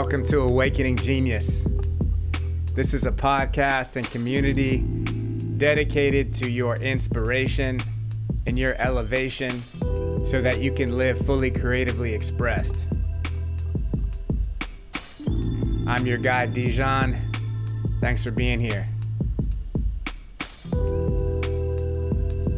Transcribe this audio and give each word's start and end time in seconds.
Welcome 0.00 0.22
to 0.26 0.42
Awakening 0.42 0.94
Genius. 0.94 1.66
This 2.72 2.94
is 2.94 3.04
a 3.04 3.10
podcast 3.10 3.96
and 3.96 4.08
community 4.08 4.78
dedicated 5.56 6.32
to 6.34 6.48
your 6.48 6.76
inspiration 6.76 7.80
and 8.46 8.56
your 8.56 8.76
elevation 8.76 9.50
so 10.24 10.40
that 10.40 10.60
you 10.60 10.70
can 10.72 10.96
live 10.96 11.18
fully 11.26 11.50
creatively 11.50 12.14
expressed. 12.14 12.86
I'm 15.88 16.06
your 16.06 16.18
guide, 16.18 16.52
Dijon. 16.52 17.16
Thanks 18.00 18.22
for 18.22 18.30
being 18.30 18.60
here. 18.60 18.86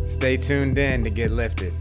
Stay 0.07 0.37
tuned 0.37 0.77
in 0.77 1.05
to 1.05 1.11
get 1.11 1.31
lifted. 1.31 1.73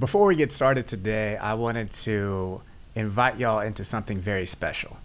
Before 0.00 0.26
we 0.26 0.36
get 0.36 0.52
started 0.52 0.86
today, 0.86 1.36
I 1.38 1.54
wanted 1.54 1.90
to 1.90 2.60
invite 2.94 3.36
y'all 3.40 3.58
into 3.58 3.82
something 3.82 4.20
very 4.20 4.46
special. 4.46 4.98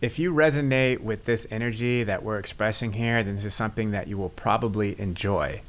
If 0.00 0.18
you 0.18 0.32
resonate 0.32 0.98
with 0.98 1.26
this 1.26 1.46
energy 1.48 2.02
that 2.02 2.24
we're 2.24 2.40
expressing 2.40 2.94
here, 2.94 3.22
then 3.22 3.36
this 3.36 3.44
is 3.44 3.54
something 3.54 3.92
that 3.92 4.08
you 4.08 4.18
will 4.18 4.30
probably 4.30 5.00
enjoy. 5.00 5.62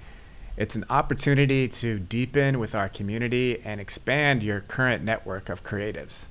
It's 0.58 0.76
an 0.76 0.86
opportunity 0.90 1.68
to 1.68 2.00
deepen 2.00 2.58
with 2.58 2.74
our 2.74 2.90
community 2.90 3.62
and 3.64 3.80
expand 3.80 4.42
your 4.42 4.62
current 4.62 5.04
network 5.04 5.50
of 5.50 5.64
creatives. 5.64 6.26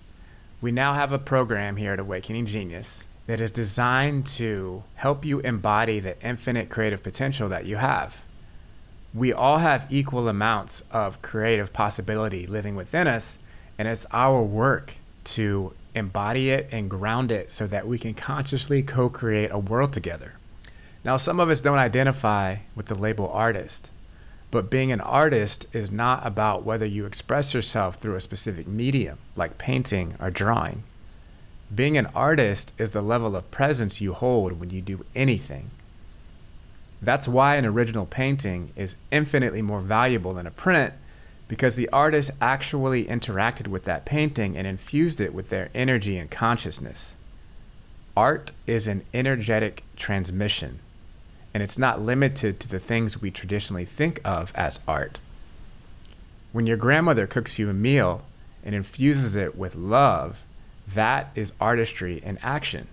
We 0.60 0.72
now 0.72 0.94
have 0.94 1.12
a 1.12 1.20
program 1.20 1.76
here 1.76 1.92
at 1.92 2.00
Awakening 2.00 2.46
Genius 2.46 3.04
that 3.28 3.40
is 3.40 3.52
designed 3.52 4.26
to 4.26 4.82
help 4.96 5.24
you 5.24 5.38
embody 5.40 6.00
the 6.00 6.20
infinite 6.26 6.70
creative 6.70 7.04
potential 7.04 7.48
that 7.50 7.66
you 7.66 7.76
have 7.76 8.25
we 9.16 9.32
all 9.32 9.58
have 9.58 9.86
equal 9.88 10.28
amounts 10.28 10.82
of 10.90 11.22
creative 11.22 11.72
possibility 11.72 12.46
living 12.46 12.76
within 12.76 13.06
us, 13.06 13.38
and 13.78 13.88
it's 13.88 14.04
our 14.12 14.42
work 14.42 14.94
to 15.24 15.72
embody 15.94 16.50
it 16.50 16.68
and 16.70 16.90
ground 16.90 17.32
it 17.32 17.50
so 17.50 17.66
that 17.66 17.88
we 17.88 17.98
can 17.98 18.12
consciously 18.12 18.82
co 18.82 19.08
create 19.08 19.50
a 19.50 19.58
world 19.58 19.94
together. 19.94 20.34
Now, 21.02 21.16
some 21.16 21.40
of 21.40 21.48
us 21.48 21.62
don't 21.62 21.78
identify 21.78 22.56
with 22.74 22.86
the 22.86 22.94
label 22.94 23.30
artist, 23.30 23.88
but 24.50 24.70
being 24.70 24.92
an 24.92 25.00
artist 25.00 25.66
is 25.72 25.90
not 25.90 26.26
about 26.26 26.64
whether 26.64 26.86
you 26.86 27.06
express 27.06 27.54
yourself 27.54 27.96
through 27.96 28.16
a 28.16 28.20
specific 28.20 28.66
medium, 28.66 29.18
like 29.34 29.56
painting 29.56 30.14
or 30.20 30.30
drawing. 30.30 30.82
Being 31.74 31.96
an 31.96 32.06
artist 32.14 32.72
is 32.76 32.90
the 32.90 33.02
level 33.02 33.34
of 33.34 33.50
presence 33.50 34.00
you 34.00 34.12
hold 34.12 34.60
when 34.60 34.70
you 34.70 34.82
do 34.82 35.06
anything. 35.14 35.70
That's 37.02 37.28
why 37.28 37.56
an 37.56 37.66
original 37.66 38.06
painting 38.06 38.72
is 38.76 38.96
infinitely 39.10 39.62
more 39.62 39.80
valuable 39.80 40.34
than 40.34 40.46
a 40.46 40.50
print 40.50 40.94
because 41.48 41.76
the 41.76 41.88
artist 41.90 42.30
actually 42.40 43.04
interacted 43.04 43.68
with 43.68 43.84
that 43.84 44.04
painting 44.04 44.56
and 44.56 44.66
infused 44.66 45.20
it 45.20 45.34
with 45.34 45.48
their 45.48 45.68
energy 45.74 46.16
and 46.16 46.30
consciousness. 46.30 47.14
Art 48.16 48.50
is 48.66 48.86
an 48.86 49.04
energetic 49.12 49.84
transmission, 49.94 50.80
and 51.52 51.62
it's 51.62 51.78
not 51.78 52.00
limited 52.00 52.58
to 52.60 52.68
the 52.68 52.78
things 52.78 53.20
we 53.20 53.30
traditionally 53.30 53.84
think 53.84 54.20
of 54.24 54.52
as 54.54 54.80
art. 54.88 55.18
When 56.52 56.66
your 56.66 56.78
grandmother 56.78 57.26
cooks 57.26 57.58
you 57.58 57.68
a 57.68 57.74
meal 57.74 58.22
and 58.64 58.74
infuses 58.74 59.36
it 59.36 59.56
with 59.56 59.76
love, 59.76 60.42
that 60.92 61.30
is 61.34 61.52
artistry 61.60 62.22
in 62.24 62.38
action. 62.38 62.88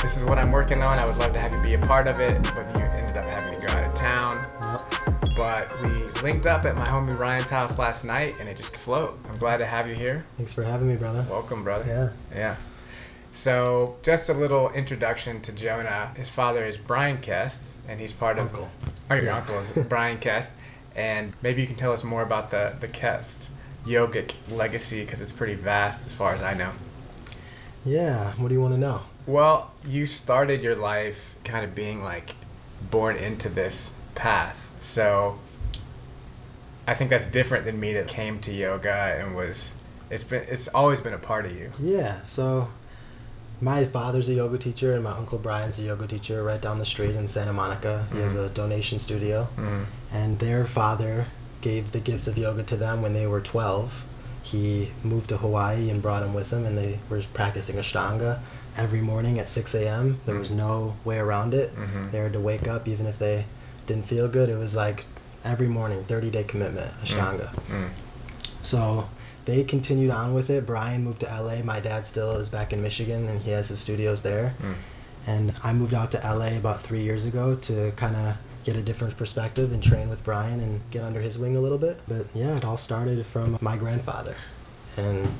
this 0.00 0.16
is 0.16 0.24
what 0.24 0.40
I'm 0.40 0.52
working 0.52 0.80
on. 0.80 0.96
I 0.96 1.04
would 1.04 1.16
love 1.16 1.32
to 1.32 1.40
have 1.40 1.52
you 1.52 1.60
be 1.60 1.74
a 1.74 1.78
part 1.86 2.06
of 2.06 2.20
it, 2.20 2.40
but 2.54 2.78
you 2.78 2.84
ended 2.84 3.16
up 3.16 3.24
having 3.24 3.58
to 3.58 3.66
go 3.66 3.72
out 3.72 3.84
of 3.84 3.94
town. 3.96 4.32
But 5.36 5.74
we 5.82 5.88
linked 6.22 6.46
up 6.46 6.64
at 6.64 6.76
my 6.76 6.86
homie 6.86 7.18
Ryan's 7.18 7.50
house 7.50 7.78
last 7.78 8.04
night, 8.04 8.36
and 8.38 8.48
it 8.48 8.56
just 8.56 8.76
flowed. 8.76 9.18
I'm 9.28 9.38
glad 9.38 9.56
to 9.56 9.66
have 9.66 9.88
you 9.88 9.96
here. 9.96 10.24
Thanks 10.36 10.52
for 10.52 10.62
having 10.62 10.86
me, 10.86 10.94
brother. 10.94 11.26
Welcome, 11.28 11.64
brother. 11.64 12.14
Yeah. 12.32 12.38
Yeah. 12.38 12.56
So, 13.32 13.96
just 14.02 14.28
a 14.28 14.34
little 14.34 14.70
introduction 14.70 15.40
to 15.42 15.52
Jonah. 15.52 16.12
His 16.16 16.28
father 16.28 16.64
is 16.64 16.76
Bryan 16.76 17.18
Kest, 17.18 17.62
and 17.88 17.98
he's 17.98 18.12
part 18.12 18.38
uncle. 18.38 18.64
of. 18.64 18.70
Oh, 19.10 19.14
your 19.14 19.24
yeah. 19.24 19.36
uncle 19.38 19.58
is 19.58 19.70
Bryan 19.70 20.18
Kest, 20.18 20.52
and 20.94 21.32
maybe 21.42 21.62
you 21.62 21.66
can 21.66 21.76
tell 21.76 21.92
us 21.92 22.04
more 22.04 22.22
about 22.22 22.50
the 22.50 22.74
the 22.80 22.88
Kest 22.88 23.48
yogic 23.86 24.34
legacy 24.50 25.04
because 25.04 25.20
it's 25.20 25.32
pretty 25.32 25.54
vast 25.54 26.06
as 26.06 26.12
far 26.12 26.34
as 26.34 26.42
I 26.42 26.54
know. 26.54 26.70
Yeah. 27.84 28.34
What 28.34 28.48
do 28.48 28.54
you 28.54 28.60
want 28.60 28.74
to 28.74 28.80
know? 28.80 29.00
Well, 29.26 29.72
you 29.84 30.06
started 30.06 30.60
your 30.60 30.76
life 30.76 31.34
kind 31.44 31.64
of 31.64 31.74
being 31.74 32.02
like 32.02 32.34
born 32.90 33.16
into 33.16 33.48
this 33.48 33.90
path, 34.14 34.70
so 34.80 35.38
I 36.86 36.94
think 36.94 37.10
that's 37.10 37.26
different 37.26 37.64
than 37.64 37.80
me 37.80 37.92
that 37.94 38.08
came 38.08 38.40
to 38.40 38.52
yoga 38.52 39.16
and 39.18 39.34
was. 39.34 39.74
It's 40.10 40.24
been. 40.24 40.44
It's 40.48 40.68
always 40.68 41.00
been 41.00 41.14
a 41.14 41.18
part 41.18 41.46
of 41.46 41.52
you. 41.56 41.70
Yeah. 41.80 42.22
So 42.24 42.68
my 43.62 43.84
father's 43.84 44.28
a 44.28 44.34
yoga 44.34 44.58
teacher 44.58 44.92
and 44.92 45.04
my 45.04 45.12
uncle 45.12 45.38
Bryan's 45.38 45.78
a 45.78 45.82
yoga 45.82 46.08
teacher 46.08 46.42
right 46.42 46.60
down 46.60 46.78
the 46.78 46.84
street 46.84 47.14
in 47.14 47.28
Santa 47.28 47.52
Monica. 47.52 48.06
He 48.08 48.14
mm-hmm. 48.16 48.22
has 48.24 48.34
a 48.34 48.48
donation 48.48 48.98
studio. 48.98 49.48
Mm-hmm. 49.56 49.84
And 50.12 50.38
their 50.40 50.66
father 50.66 51.26
gave 51.60 51.92
the 51.92 52.00
gift 52.00 52.26
of 52.26 52.36
yoga 52.36 52.64
to 52.64 52.76
them 52.76 53.02
when 53.02 53.14
they 53.14 53.26
were 53.28 53.40
12. 53.40 54.04
He 54.42 54.90
moved 55.04 55.28
to 55.28 55.36
Hawaii 55.36 55.88
and 55.90 56.02
brought 56.02 56.24
him 56.24 56.34
with 56.34 56.52
him, 56.52 56.66
and 56.66 56.76
they 56.76 56.98
were 57.08 57.22
practicing 57.32 57.76
Ashtanga 57.76 58.40
every 58.76 59.00
morning 59.00 59.38
at 59.38 59.48
6 59.48 59.72
a.m. 59.76 60.20
There 60.26 60.34
mm-hmm. 60.34 60.40
was 60.40 60.50
no 60.50 60.96
way 61.04 61.18
around 61.18 61.54
it. 61.54 61.74
Mm-hmm. 61.76 62.10
They 62.10 62.18
had 62.18 62.32
to 62.32 62.40
wake 62.40 62.66
up 62.66 62.88
even 62.88 63.06
if 63.06 63.20
they 63.20 63.44
didn't 63.86 64.06
feel 64.06 64.26
good. 64.26 64.48
It 64.48 64.56
was 64.56 64.74
like 64.74 65.06
every 65.44 65.68
morning, 65.68 66.02
30 66.04 66.30
day 66.30 66.42
commitment, 66.42 66.92
Ashtanga. 67.04 67.54
Mm-hmm. 67.54 67.86
So 68.62 69.08
they 69.44 69.64
continued 69.64 70.10
on 70.10 70.34
with 70.34 70.50
it. 70.50 70.66
Bryan 70.66 71.04
moved 71.04 71.20
to 71.20 71.26
LA. 71.26 71.62
My 71.62 71.80
dad 71.80 72.06
still 72.06 72.36
is 72.36 72.48
back 72.48 72.72
in 72.72 72.82
Michigan 72.82 73.28
and 73.28 73.42
he 73.42 73.50
has 73.50 73.68
his 73.68 73.80
studios 73.80 74.22
there. 74.22 74.54
Mm. 74.60 74.74
And 75.26 75.54
I 75.62 75.72
moved 75.72 75.94
out 75.94 76.10
to 76.12 76.18
LA 76.18 76.56
about 76.56 76.80
three 76.80 77.02
years 77.02 77.26
ago 77.26 77.54
to 77.56 77.92
kind 77.96 78.16
of 78.16 78.36
get 78.64 78.76
a 78.76 78.82
different 78.82 79.16
perspective 79.16 79.72
and 79.72 79.82
train 79.82 80.08
with 80.08 80.22
Bryan 80.24 80.60
and 80.60 80.80
get 80.90 81.02
under 81.02 81.20
his 81.20 81.38
wing 81.38 81.56
a 81.56 81.60
little 81.60 81.78
bit. 81.78 82.00
But 82.06 82.26
yeah, 82.34 82.56
it 82.56 82.64
all 82.64 82.76
started 82.76 83.24
from 83.26 83.58
my 83.60 83.76
grandfather. 83.76 84.36
And 84.96 85.32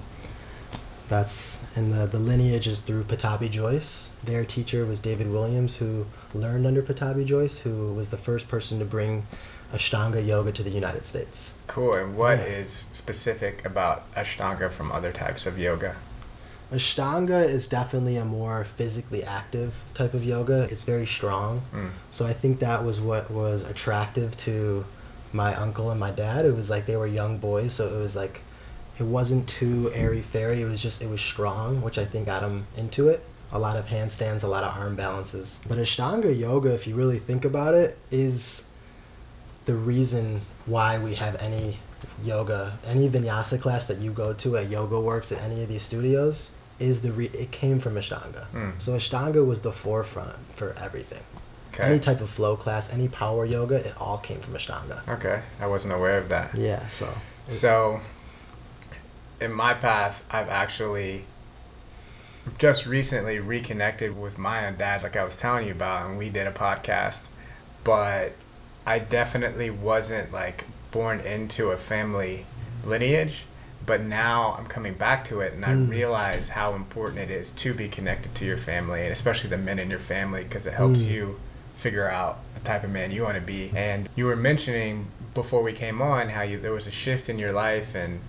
that's 1.08 1.58
and 1.76 1.92
the, 1.92 2.06
the 2.06 2.18
lineage 2.18 2.66
is 2.66 2.80
through 2.80 3.04
Pattabhi 3.04 3.50
Jois. 3.50 4.10
Their 4.24 4.44
teacher 4.44 4.86
was 4.86 4.98
David 4.98 5.30
Williams, 5.30 5.76
who 5.76 6.06
learned 6.32 6.66
under 6.66 6.82
Pattabhi 6.82 7.26
Jois, 7.26 7.58
who 7.58 7.92
was 7.92 8.08
the 8.08 8.16
first 8.16 8.48
person 8.48 8.78
to 8.78 8.84
bring 8.84 9.26
Ashtanga 9.72 10.24
yoga 10.24 10.52
to 10.52 10.62
the 10.62 10.70
United 10.70 11.04
States. 11.04 11.58
Cool. 11.66 11.94
And 11.94 12.18
what 12.18 12.38
yeah. 12.38 12.44
is 12.44 12.86
specific 12.92 13.64
about 13.64 14.12
Ashtanga 14.14 14.70
from 14.70 14.92
other 14.92 15.12
types 15.12 15.46
of 15.46 15.58
yoga? 15.58 15.96
Ashtanga 16.72 17.46
is 17.46 17.66
definitely 17.66 18.16
a 18.16 18.24
more 18.24 18.64
physically 18.64 19.22
active 19.22 19.74
type 19.92 20.14
of 20.14 20.24
yoga. 20.24 20.68
It's 20.70 20.84
very 20.84 21.06
strong. 21.06 21.62
Mm. 21.72 21.90
So 22.10 22.26
I 22.26 22.32
think 22.32 22.60
that 22.60 22.82
was 22.84 23.00
what 23.00 23.30
was 23.30 23.64
attractive 23.64 24.36
to 24.38 24.84
my 25.32 25.54
uncle 25.54 25.90
and 25.90 26.00
my 26.00 26.10
dad. 26.10 26.46
It 26.46 26.54
was 26.54 26.70
like 26.70 26.86
they 26.86 26.96
were 26.96 27.06
young 27.06 27.38
boys, 27.38 27.74
so 27.74 27.94
it 27.94 27.98
was 27.98 28.16
like 28.16 28.40
it 28.98 29.04
wasn't 29.04 29.48
too 29.48 29.90
airy 29.94 30.22
fairy. 30.22 30.62
It 30.62 30.66
was 30.66 30.82
just 30.82 31.02
it 31.02 31.10
was 31.10 31.20
strong, 31.20 31.82
which 31.82 31.98
I 31.98 32.06
think 32.06 32.26
got 32.26 32.40
them 32.40 32.66
into 32.76 33.08
it. 33.08 33.24
A 33.52 33.58
lot 33.58 33.76
of 33.76 33.86
handstands, 33.86 34.42
a 34.42 34.46
lot 34.46 34.64
of 34.64 34.74
arm 34.74 34.96
balances. 34.96 35.60
But 35.68 35.76
Ashtanga 35.76 36.38
yoga, 36.38 36.72
if 36.72 36.86
you 36.86 36.94
really 36.94 37.18
think 37.18 37.44
about 37.44 37.74
it, 37.74 37.98
is 38.10 38.66
the 39.64 39.74
reason 39.74 40.42
why 40.66 40.98
we 40.98 41.14
have 41.16 41.36
any 41.36 41.78
yoga, 42.24 42.78
any 42.86 43.08
vinyasa 43.08 43.60
class 43.60 43.86
that 43.86 43.98
you 43.98 44.10
go 44.10 44.32
to 44.32 44.56
at 44.56 44.68
Yoga 44.70 45.00
Works 45.00 45.32
at 45.32 45.40
any 45.42 45.62
of 45.62 45.68
these 45.68 45.82
studios 45.82 46.52
is 46.78 47.02
the 47.02 47.12
re- 47.12 47.30
it 47.32 47.50
came 47.52 47.78
from 47.78 47.94
Ashtanga. 47.94 48.46
Mm. 48.52 48.80
So 48.80 48.92
Ashtanga 48.92 49.46
was 49.46 49.60
the 49.60 49.72
forefront 49.72 50.36
for 50.54 50.74
everything. 50.78 51.22
Okay. 51.72 51.84
Any 51.84 52.00
type 52.00 52.20
of 52.20 52.28
flow 52.28 52.56
class, 52.56 52.92
any 52.92 53.08
power 53.08 53.44
yoga, 53.44 53.76
it 53.76 53.94
all 54.00 54.18
came 54.18 54.40
from 54.40 54.54
Ashtanga. 54.54 55.06
okay. 55.08 55.42
I 55.60 55.66
wasn't 55.66 55.94
aware 55.94 56.18
of 56.18 56.28
that. 56.28 56.54
Yeah, 56.54 56.86
so 56.88 57.12
So, 57.48 58.00
in 59.40 59.52
my 59.52 59.74
path, 59.74 60.22
I've 60.30 60.48
actually 60.48 61.24
just 62.58 62.86
recently 62.86 63.38
reconnected 63.38 64.18
with 64.20 64.36
my 64.38 64.70
dad, 64.72 65.02
like 65.02 65.16
I 65.16 65.24
was 65.24 65.36
telling 65.36 65.66
you 65.66 65.72
about, 65.72 66.08
and 66.08 66.18
we 66.18 66.28
did 66.28 66.46
a 66.46 66.52
podcast. 66.52 67.24
But 67.84 68.32
I 68.86 68.98
definitely 68.98 69.70
wasn't 69.70 70.32
like 70.32 70.64
born 70.90 71.20
into 71.20 71.70
a 71.70 71.76
family 71.76 72.46
lineage. 72.84 73.44
But 73.84 74.00
now 74.02 74.54
I'm 74.56 74.66
coming 74.66 74.94
back 74.94 75.24
to 75.24 75.40
it, 75.40 75.54
and 75.54 75.64
I 75.64 75.70
Mm. 75.70 75.90
realize 75.90 76.50
how 76.50 76.74
important 76.74 77.18
it 77.20 77.32
is 77.32 77.50
to 77.50 77.74
be 77.74 77.88
connected 77.88 78.32
to 78.36 78.44
your 78.44 78.56
family, 78.56 79.02
and 79.02 79.10
especially 79.10 79.50
the 79.50 79.56
men 79.58 79.80
in 79.80 79.90
your 79.90 79.98
family, 79.98 80.44
because 80.44 80.66
it 80.66 80.74
helps 80.74 81.00
Mm. 81.02 81.10
you 81.10 81.40
figure 81.76 82.08
out 82.08 82.38
the 82.54 82.60
type 82.60 82.84
of 82.84 82.90
man 82.90 83.10
you 83.10 83.24
want 83.24 83.34
to 83.34 83.40
be. 83.40 83.72
And 83.74 84.08
you 84.14 84.26
were 84.26 84.36
mentioning 84.36 85.06
before 85.34 85.64
we 85.64 85.72
came 85.72 86.00
on 86.00 86.28
how 86.28 86.42
you 86.42 86.60
there 86.60 86.70
was 86.72 86.86
a 86.86 86.92
shift 86.92 87.28
in 87.28 87.40
your 87.40 87.50
life, 87.50 87.96
and 87.96 88.20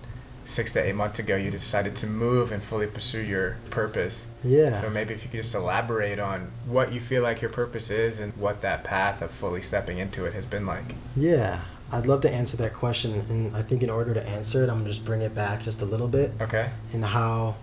six 0.46 0.72
to 0.72 0.82
eight 0.82 0.94
months 0.94 1.18
ago 1.18 1.36
you 1.36 1.50
decided 1.50 1.96
to 1.96 2.06
move 2.06 2.52
and 2.52 2.62
fully 2.62 2.86
pursue 2.86 3.20
your 3.20 3.56
purpose. 3.70 4.26
yeah. 4.42 4.80
So 4.80 4.90
maybe 4.90 5.14
if 5.14 5.22
you 5.24 5.30
could 5.30 5.40
just 5.42 5.54
elaborate 5.54 6.18
on 6.18 6.50
what 6.66 6.92
you 6.92 7.00
feel 7.00 7.22
like 7.22 7.40
your 7.40 7.50
purpose 7.50 7.90
is 7.90 8.20
and 8.20 8.36
what 8.36 8.60
that 8.60 8.84
path 8.84 9.22
of 9.22 9.30
fully 9.30 9.62
stepping 9.62 9.98
into 9.98 10.24
it 10.26 10.34
has 10.34 10.44
been 10.44 10.66
like. 10.66 10.84
Yeah, 11.16 11.62
I'd 11.90 12.06
love 12.06 12.20
to 12.22 12.30
answer 12.30 12.56
that 12.58 12.74
question, 12.74 13.24
and 13.30 13.56
I 13.56 13.62
think 13.62 13.82
in 13.82 13.88
order 13.90 14.12
to 14.14 14.26
answer 14.28 14.62
it, 14.62 14.68
I'm 14.68 14.78
gonna 14.78 14.90
just 14.90 15.04
bring 15.04 15.22
it 15.22 15.34
back 15.34 15.62
just 15.62 15.80
a 15.80 15.86
little 15.86 16.08
bit 16.08 16.32
Okay. 16.40 16.70
And 16.92 17.04
how 17.04 17.56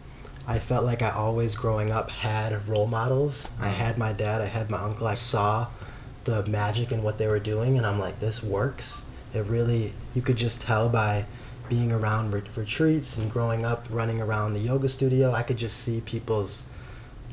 I 0.48 0.58
felt 0.58 0.84
like 0.84 1.04
I 1.04 1.12
always 1.12 1.54
growing 1.56 1.92
up 1.92 2.10
had 2.10 2.68
role 2.68 2.88
models. 2.88 3.52
I 3.60 3.68
Mm. 3.70 3.74
had 3.74 3.98
my 4.00 4.12
dad, 4.12 4.42
I 4.42 4.46
had 4.48 4.72
my 4.72 4.80
uncle. 4.80 5.06
I 5.06 5.14
saw 5.14 5.68
the 6.24 6.44
magic 6.48 6.92
in 6.92 7.04
what 7.04 7.20
they 7.20 7.28
were 7.28 7.40
doing, 7.40 7.78
and 7.78 7.86
I'm 7.86 8.00
like, 8.00 8.20
this 8.20 8.42
works. 8.44 9.04
It 9.36 9.46
really, 9.46 9.94
you 10.16 10.22
could 10.24 10.36
just 10.38 10.62
tell 10.64 10.90
by 10.90 11.26
being 11.72 11.90
around 11.94 12.32
ret- 12.34 12.56
retreats 12.58 13.16
and 13.18 13.32
growing 13.32 13.64
up 13.64 13.86
running 13.90 14.20
around 14.20 14.52
the 14.54 14.60
yoga 14.60 14.90
studio. 14.90 15.32
I 15.32 15.42
could 15.42 15.56
just 15.58 15.78
see 15.80 16.02
people's 16.02 16.64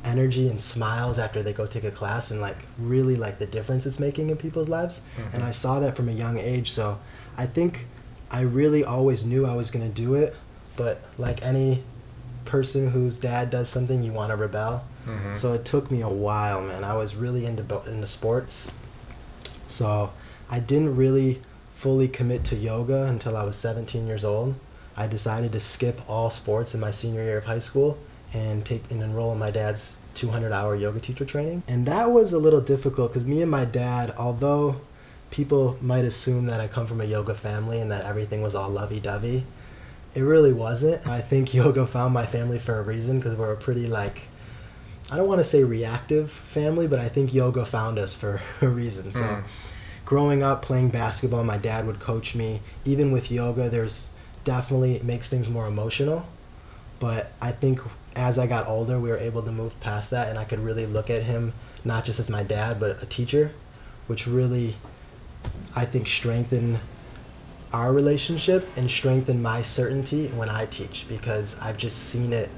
energy 0.05 0.49
and 0.49 0.61
smiles 0.61 1.19
after 1.19 1.43
they 1.43 1.53
go 1.53 1.67
take 1.67 1.83
a 1.83 1.91
class 1.91 2.31
and 2.31 2.41
like 2.41 2.57
really 2.79 3.17
like 3.17 3.41
the 3.41 3.47
difference 3.47 3.85
it's 3.85 3.99
making 3.99 4.31
in 4.31 4.37
people's 4.37 4.69
lives 4.69 5.01
and 5.33 5.43
Mhm. 5.43 5.47
i 5.49 5.51
saw 5.51 5.81
that 5.81 5.97
from 5.97 6.09
a 6.09 6.13
young 6.13 6.39
age 6.39 6.71
so 6.71 6.99
i 7.37 7.45
think 7.47 7.89
i 8.31 8.41
really 8.43 8.85
always 8.85 9.25
knew 9.27 9.45
i 9.45 9.57
was 9.57 9.73
going 9.73 9.85
to 9.93 9.93
do 10.03 10.15
it 10.15 10.37
but 10.77 11.01
like 11.19 11.43
any 11.43 11.83
person 12.45 12.91
whose 12.93 13.19
dad 13.19 13.51
does 13.51 13.69
something 13.69 14.05
you 14.05 14.13
want 14.13 14.31
to 14.31 14.37
rebel 14.37 14.85
Mhm. 15.05 15.37
so 15.37 15.53
it 15.53 15.65
took 15.65 15.91
me 15.91 16.01
a 16.01 16.09
while 16.27 16.61
man 16.63 16.85
i 16.85 16.95
was 16.95 17.17
really 17.17 17.45
into 17.45 17.65
bo- 17.65 17.83
into 17.91 18.07
sports 18.07 18.71
so 19.67 20.11
i 20.49 20.61
didn't 20.61 20.95
really 20.95 21.41
fully 21.79 22.09
commit 22.09 22.43
to 22.43 22.57
yoga 22.57 23.05
until 23.05 23.37
i 23.37 23.45
was 23.45 23.57
17 23.57 24.05
years 24.05 24.25
old. 24.25 24.57
I 24.97 25.07
decided 25.07 25.53
to 25.53 25.61
skip 25.61 26.01
all 26.11 26.29
sports 26.29 26.75
in 26.75 26.81
my 26.81 26.91
senior 26.91 27.23
year 27.23 27.39
of 27.39 27.45
high 27.45 27.61
school 27.61 27.97
and 28.35 28.67
take 28.67 28.83
and 28.91 29.01
enroll 29.01 29.31
in 29.31 29.39
my 29.39 29.53
dad's 29.53 29.97
200 30.15 30.51
hour 30.51 30.75
yoga 30.75 30.99
teacher 30.99 31.25
training. 31.25 31.63
And 31.69 31.87
that 31.87 32.11
was 32.11 32.33
a 32.33 32.39
little 32.41 32.61
difficult 32.61 33.13
because 33.13 33.27
me 33.27 33.43
and 33.43 33.51
my 33.51 33.65
dad 33.65 34.13
although 34.19 34.81
people 35.31 35.79
might 35.81 36.05
assume 36.05 36.47
that 36.47 36.61
i 36.61 36.67
come 36.67 36.87
from 36.89 37.01
a 37.01 37.05
yoga 37.05 37.35
family 37.35 37.81
and 37.81 37.93
that 37.93 38.05
everything 38.05 38.43
was 38.43 38.57
all 38.57 38.71
lovey-dovey 38.71 39.45
it 40.15 40.23
really 40.23 40.55
wasn't. 40.55 41.07
I 41.07 41.21
think 41.21 41.55
yoga 41.63 41.87
found 41.87 42.13
my 42.13 42.27
family 42.27 42.59
for 42.59 42.77
a 42.77 42.83
reason 42.83 43.21
because 43.21 43.37
we're 43.37 43.53
a 43.53 43.57
pretty 43.57 43.87
like 43.87 44.23
i 45.13 45.17
don't 45.17 45.29
want 45.29 45.39
to 45.39 45.45
say 45.45 45.63
reactive 45.63 46.33
family 46.33 46.89
but 46.89 46.99
i 46.99 47.09
think 47.09 47.33
yoga 47.33 47.65
found 47.65 48.01
us 48.01 48.17
for 48.17 48.43
a 48.63 48.67
reason 48.67 49.13
so. 49.13 49.21
Mm. 49.21 49.45
Growing 50.09 50.43
up 50.43 50.63
playing 50.63 50.89
basketball 50.89 51.45
my 51.45 51.59
dad 51.59 51.87
would 51.87 52.01
coach 52.01 52.35
me. 52.35 52.63
Even 52.87 53.13
with 53.13 53.31
yoga 53.31 53.69
there's 53.69 54.09
definitely 54.43 54.97
it 54.97 55.05
makes 55.05 55.29
things 55.29 55.51
more 55.51 55.67
emotional. 55.67 56.27
But 56.99 57.31
i 57.43 57.53
think 57.53 57.81
as 58.17 58.39
i 58.39 58.47
got 58.47 58.67
older 58.67 58.99
we 58.99 59.11
were 59.11 59.19
able 59.19 59.43
to 59.43 59.53
move 59.53 59.79
past 59.81 60.11
that 60.11 60.29
and 60.29 60.39
i 60.39 60.45
could 60.45 60.59
really 60.59 60.87
look 60.87 61.09
at 61.09 61.23
him 61.23 61.53
not 61.85 62.05
just 62.05 62.19
as 62.19 62.29
my 62.29 62.43
dad 62.43 62.81
but 62.81 63.01
a 63.01 63.07
teacher 63.07 63.53
which 64.09 64.27
really 64.27 64.75
i 65.77 65.85
think 65.85 66.09
strengthened 66.09 66.81
our 67.73 67.93
relationship 67.93 68.69
and 68.77 68.91
strengthened 68.91 69.41
my 69.41 69.63
certainty 69.63 70.27
when 70.29 70.49
i 70.49 70.67
teach 70.67 71.07
because 71.09 71.57
i've 71.61 71.77
just 71.77 71.97
seen 71.97 72.33
it 72.33 72.51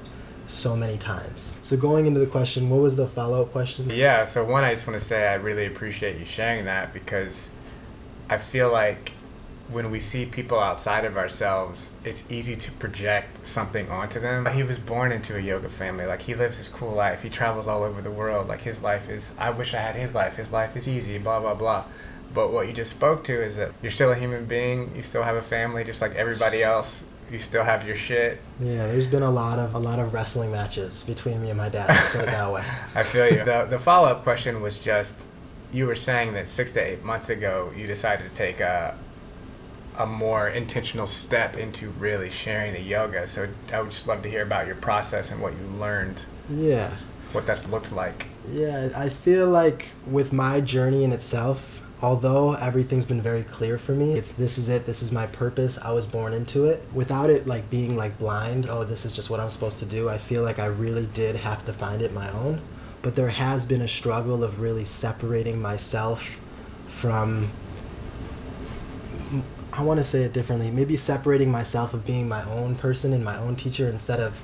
so 0.47 0.75
many 0.75 0.97
times 0.97 1.55
so 1.61 1.77
going 1.77 2.05
into 2.05 2.19
the 2.19 2.25
question 2.25 2.69
what 2.69 2.81
was 2.81 2.95
the 2.95 3.07
follow-up 3.07 3.51
question 3.51 3.89
Yeah, 3.89 4.25
so 4.25 4.43
one, 4.43 4.63
I 4.63 4.73
just 4.73 4.87
want 4.87 4.99
to 4.99 5.05
say 5.05 5.27
I 5.27 5.35
really 5.35 5.65
appreciate 5.65 6.19
you 6.19 6.25
sharing 6.25 6.65
that 6.65 6.93
because 6.93 7.49
I 8.29 8.37
feel 8.37 8.71
like 8.71 9.13
when 9.71 9.89
we 9.89 9.99
see 9.99 10.25
people 10.25 10.59
outside 10.59 11.05
of 11.05 11.17
ourselves, 11.17 11.91
it's 12.03 12.29
easy 12.29 12.55
to 12.55 12.71
project 12.73 13.47
something 13.47 13.89
onto 13.89 14.19
them. 14.19 14.45
He 14.47 14.63
was 14.63 14.77
born 14.77 15.11
into 15.11 15.37
a 15.37 15.39
yoga 15.39 15.69
family. 15.69 16.05
Like, 16.05 16.21
he 16.21 16.35
lives 16.35 16.57
his 16.57 16.67
cool 16.67 16.91
life. 16.91 17.23
He 17.23 17.29
travels 17.29 17.67
all 17.67 17.83
over 17.83 18.01
the 18.01 18.11
world. 18.11 18.47
Like, 18.49 18.61
his 18.61 18.81
life 18.81 19.09
is, 19.09 19.31
I 19.37 19.49
wish 19.49 19.73
I 19.73 19.77
had 19.79 19.95
his 19.95 20.13
life. 20.13 20.35
His 20.35 20.51
life 20.51 20.75
is 20.75 20.89
easy, 20.89 21.17
blah, 21.17 21.39
blah, 21.39 21.53
blah. 21.53 21.85
But 22.33 22.51
what 22.51 22.67
you 22.67 22.73
just 22.73 22.91
spoke 22.91 23.23
to 23.25 23.33
is 23.33 23.55
that 23.55 23.71
you're 23.81 23.91
still 23.91 24.11
a 24.11 24.15
human 24.15 24.45
being. 24.45 24.91
You 24.95 25.01
still 25.03 25.23
have 25.23 25.35
a 25.35 25.41
family 25.41 25.83
just 25.83 26.01
like 26.01 26.15
everybody 26.15 26.63
else. 26.63 27.03
You 27.31 27.39
still 27.39 27.63
have 27.63 27.87
your 27.87 27.95
shit. 27.95 28.39
Yeah, 28.59 28.87
there's 28.87 29.07
been 29.07 29.23
a 29.23 29.31
lot 29.31 29.57
of 29.57 29.73
a 29.73 29.79
lot 29.79 29.99
of 29.99 30.13
wrestling 30.13 30.51
matches 30.51 31.01
between 31.03 31.41
me 31.41 31.49
and 31.49 31.57
my 31.57 31.69
dad. 31.69 31.87
Let's 31.89 32.09
put 32.09 32.21
it 32.21 32.25
that 32.27 32.51
way. 32.51 32.63
I 32.95 33.03
feel 33.03 33.27
you. 33.31 33.43
The, 33.45 33.65
the 33.69 33.79
follow 33.79 34.09
up 34.09 34.23
question 34.23 34.61
was 34.61 34.79
just 34.79 35.27
you 35.71 35.87
were 35.87 35.95
saying 35.95 36.33
that 36.33 36.47
six 36.49 36.73
to 36.73 36.79
eight 36.81 37.03
months 37.05 37.29
ago 37.29 37.71
you 37.75 37.87
decided 37.87 38.27
to 38.27 38.33
take 38.35 38.59
a 38.59 38.97
a 39.97 40.05
more 40.05 40.47
intentional 40.49 41.07
step 41.07 41.55
into 41.57 41.89
really 41.91 42.29
sharing 42.29 42.73
the 42.73 42.81
yoga. 42.81 43.25
So 43.27 43.47
I 43.73 43.81
would 43.81 43.91
just 43.91 44.07
love 44.07 44.21
to 44.23 44.29
hear 44.29 44.41
about 44.41 44.65
your 44.67 44.75
process 44.77 45.31
and 45.31 45.41
what 45.41 45.53
you 45.53 45.65
learned, 45.79 46.25
Yeah, 46.49 46.95
what 47.33 47.45
that's 47.45 47.69
looked 47.69 47.91
like. 47.91 48.27
yeah. 48.49 48.89
I 48.95 49.09
feel 49.09 49.49
like 49.49 49.89
with 50.07 50.31
my 50.33 50.59
journey 50.61 51.03
in 51.03 51.11
itself, 51.11 51.80
although 52.01 52.53
everything's 52.53 53.05
been 53.05 53.21
very 53.21 53.43
clear 53.43 53.77
for 53.77 53.93
me, 53.93 54.13
it's 54.13 54.31
this 54.33 54.57
is 54.57 54.69
it. 54.69 54.85
This 54.85 55.01
is 55.01 55.11
my 55.11 55.27
purpose. 55.27 55.77
I 55.81 55.91
was 55.91 56.05
born 56.05 56.33
into 56.33 56.65
it. 56.65 56.83
Without 56.93 57.29
it 57.29 57.45
like 57.47 57.69
being 57.69 57.95
like 57.95 58.17
blind. 58.17 58.67
Oh, 58.69 58.83
this 58.83 59.05
is 59.05 59.13
just 59.13 59.29
what 59.29 59.39
I'm 59.39 59.49
supposed 59.49 59.79
to 59.79 59.85
do. 59.85 60.09
I 60.09 60.17
feel 60.17 60.43
like 60.43 60.59
I 60.59 60.65
really 60.65 61.05
did 61.13 61.35
have 61.35 61.63
to 61.65 61.73
find 61.73 62.01
it 62.01 62.13
my 62.13 62.31
own. 62.31 62.61
But 63.01 63.15
there 63.15 63.29
has 63.29 63.65
been 63.65 63.81
a 63.81 63.87
struggle 63.87 64.43
of 64.43 64.59
really 64.59 64.85
separating 64.85 65.61
myself 65.61 66.39
from 66.87 67.51
I 69.73 69.83
want 69.83 69.99
to 69.99 70.03
say 70.03 70.23
it 70.23 70.33
differently. 70.33 70.69
Maybe 70.69 70.97
separating 70.97 71.49
myself 71.49 71.93
of 71.93 72.05
being 72.05 72.27
my 72.27 72.43
own 72.43 72.75
person 72.75 73.13
and 73.13 73.23
my 73.23 73.37
own 73.37 73.55
teacher 73.55 73.87
instead 73.87 74.19
of 74.19 74.41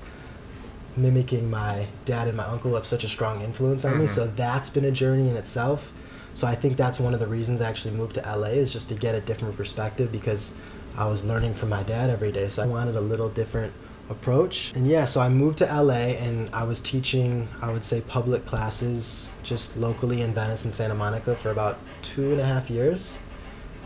mimicking 0.95 1.49
my 1.49 1.87
dad 2.05 2.27
and 2.27 2.37
my 2.37 2.45
uncle 2.45 2.71
who 2.71 2.75
have 2.75 2.85
such 2.87 3.03
a 3.03 3.09
strong 3.09 3.41
influence 3.41 3.83
on 3.83 3.99
me. 3.99 4.05
Mhm. 4.05 4.09
So 4.09 4.27
that's 4.27 4.69
been 4.69 4.85
a 4.85 4.91
journey 4.91 5.29
in 5.29 5.35
itself. 5.35 5.91
So 6.37 6.45
I 6.45 6.53
think 6.53 6.77
that's 6.77 6.99
one 6.99 7.15
of 7.15 7.19
the 7.19 7.25
reasons 7.25 7.61
I 7.61 7.67
actually 7.67 7.95
moved 7.95 8.13
to 8.13 8.21
LA 8.21 8.49
is 8.49 8.71
just 8.71 8.89
to 8.89 8.93
get 8.93 9.15
a 9.15 9.21
different 9.21 9.57
perspective 9.57 10.11
because 10.11 10.53
I 10.95 11.07
was 11.07 11.25
learning 11.25 11.55
from 11.55 11.69
my 11.69 11.81
dad 11.81 12.11
every 12.11 12.31
day. 12.31 12.47
So 12.47 12.61
I 12.61 12.67
wanted 12.67 12.95
a 12.95 13.01
little 13.01 13.27
different 13.27 13.73
approach. 14.07 14.71
And 14.75 14.85
yeah, 14.85 15.05
so 15.05 15.19
I 15.19 15.29
moved 15.29 15.57
to 15.57 15.65
LA 15.65 16.13
and 16.21 16.47
I 16.53 16.63
was 16.63 16.79
teaching, 16.79 17.49
I 17.59 17.71
would 17.71 17.83
say, 17.83 18.01
public 18.01 18.45
classes 18.45 19.31
just 19.41 19.77
locally 19.77 20.21
in 20.21 20.35
Venice 20.35 20.63
and 20.63 20.71
Santa 20.71 20.93
Monica 20.93 21.35
for 21.35 21.49
about 21.49 21.79
two 22.03 22.33
and 22.33 22.39
a 22.39 22.45
half 22.45 22.69
years 22.69 23.17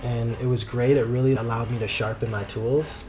and 0.04 0.36
it 0.42 0.48
was 0.48 0.66
great. 0.66 0.98
It 0.98 1.06
really 1.06 1.38
allowed 1.38 1.72
me 1.72 1.80
to 1.80 1.88
sharpen 1.88 2.30
my 2.30 2.44
tools. 2.44 3.06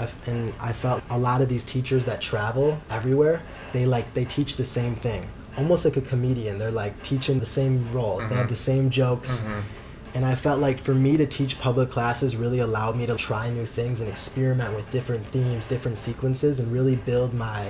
I, 0.00 0.08
and 0.26 0.52
I 0.58 0.72
felt 0.72 1.04
a 1.08 1.18
lot 1.20 1.40
of 1.40 1.48
these 1.48 1.62
teachers 1.62 2.04
that 2.06 2.20
travel 2.20 2.82
everywhere, 2.90 3.42
they 3.72 3.86
like 3.86 4.12
they 4.14 4.24
teach 4.24 4.56
the 4.56 4.64
same 4.64 4.96
thing, 4.96 5.28
almost 5.56 5.84
like 5.84 5.96
a 5.96 6.00
comedian. 6.00 6.58
They're 6.58 6.70
like 6.70 7.02
teaching 7.02 7.40
the 7.40 7.46
same 7.46 7.90
role. 7.92 8.18
They 8.28 8.34
have 8.34 8.46
Mhm. 8.46 8.50
the 8.50 8.56
same 8.56 8.90
jokes. 8.90 9.44
Mhm. 9.44 9.62
And 10.14 10.26
I 10.26 10.34
felt 10.34 10.60
like 10.60 10.78
for 10.78 10.94
me 10.94 11.16
to 11.16 11.26
teach 11.26 11.58
public 11.58 11.90
classes 11.90 12.36
really 12.36 12.58
allowed 12.58 12.96
me 12.96 13.06
to 13.06 13.14
try 13.16 13.48
new 13.50 13.64
things 13.66 14.00
and 14.00 14.08
experiment 14.10 14.74
with 14.76 14.90
different 14.90 15.26
themes, 15.28 15.66
different 15.66 15.98
sequences, 15.98 16.58
and 16.58 16.70
really 16.70 16.96
build 16.96 17.32
my 17.34 17.68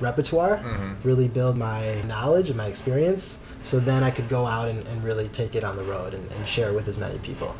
repertoire, 0.00 0.56
Mhm. 0.58 0.96
really 1.04 1.28
build 1.28 1.56
my 1.56 2.02
knowledge 2.08 2.48
and 2.48 2.56
my 2.56 2.66
experience. 2.66 3.38
So 3.62 3.78
then 3.78 4.02
I 4.02 4.10
could 4.10 4.28
go 4.28 4.46
out 4.46 4.68
and, 4.68 4.84
and 4.88 5.04
really 5.04 5.28
take 5.28 5.54
it 5.54 5.62
on 5.64 5.76
the 5.76 5.84
road 5.84 6.14
and, 6.14 6.28
and 6.36 6.46
share 6.48 6.68
it 6.70 6.74
with 6.74 6.88
as 6.88 6.98
many 6.98 7.18
people. 7.18 7.54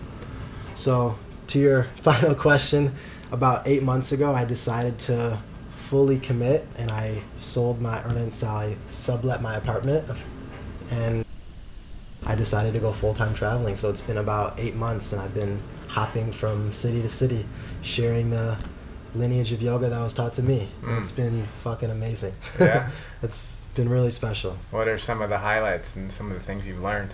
So 0.74 1.14
to 1.48 1.58
your 1.58 1.86
final 2.02 2.34
question, 2.34 2.92
about 3.30 3.66
eight 3.66 3.82
months 3.82 4.12
ago, 4.12 4.34
I 4.34 4.44
decided 4.44 4.98
to 5.00 5.38
fully 5.88 6.18
commit 6.18 6.66
and 6.76 6.90
I 6.90 7.22
sold 7.38 7.80
my, 7.80 8.00
or 8.02 8.30
sell, 8.30 8.56
I 8.56 8.76
sublet 8.92 9.42
my 9.42 9.56
apartment 9.56 10.08
and 10.90 11.24
I 12.26 12.34
decided 12.34 12.72
to 12.74 12.80
go 12.80 12.92
full 12.92 13.14
time 13.14 13.34
traveling. 13.34 13.76
So 13.76 13.90
it's 13.90 14.00
been 14.00 14.16
about 14.16 14.58
eight 14.58 14.74
months, 14.74 15.12
and 15.12 15.20
I've 15.20 15.34
been 15.34 15.60
hopping 15.88 16.32
from 16.32 16.72
city 16.72 17.02
to 17.02 17.10
city, 17.10 17.44
sharing 17.82 18.30
the 18.30 18.56
lineage 19.14 19.52
of 19.52 19.62
yoga 19.62 19.88
that 19.88 20.00
was 20.00 20.14
taught 20.14 20.32
to 20.34 20.42
me. 20.42 20.68
And 20.82 20.90
Mm. 20.90 21.00
It's 21.00 21.10
been 21.10 21.44
fucking 21.62 21.90
amazing. 21.90 22.34
Yeah. 22.58 22.90
it's 23.22 23.60
been 23.74 23.88
really 23.88 24.10
special. 24.10 24.56
What 24.70 24.88
are 24.88 24.98
some 24.98 25.20
of 25.22 25.28
the 25.28 25.38
highlights 25.38 25.96
and 25.96 26.10
some 26.10 26.30
of 26.30 26.34
the 26.34 26.42
things 26.42 26.66
you've 26.66 26.82
learned? 26.82 27.10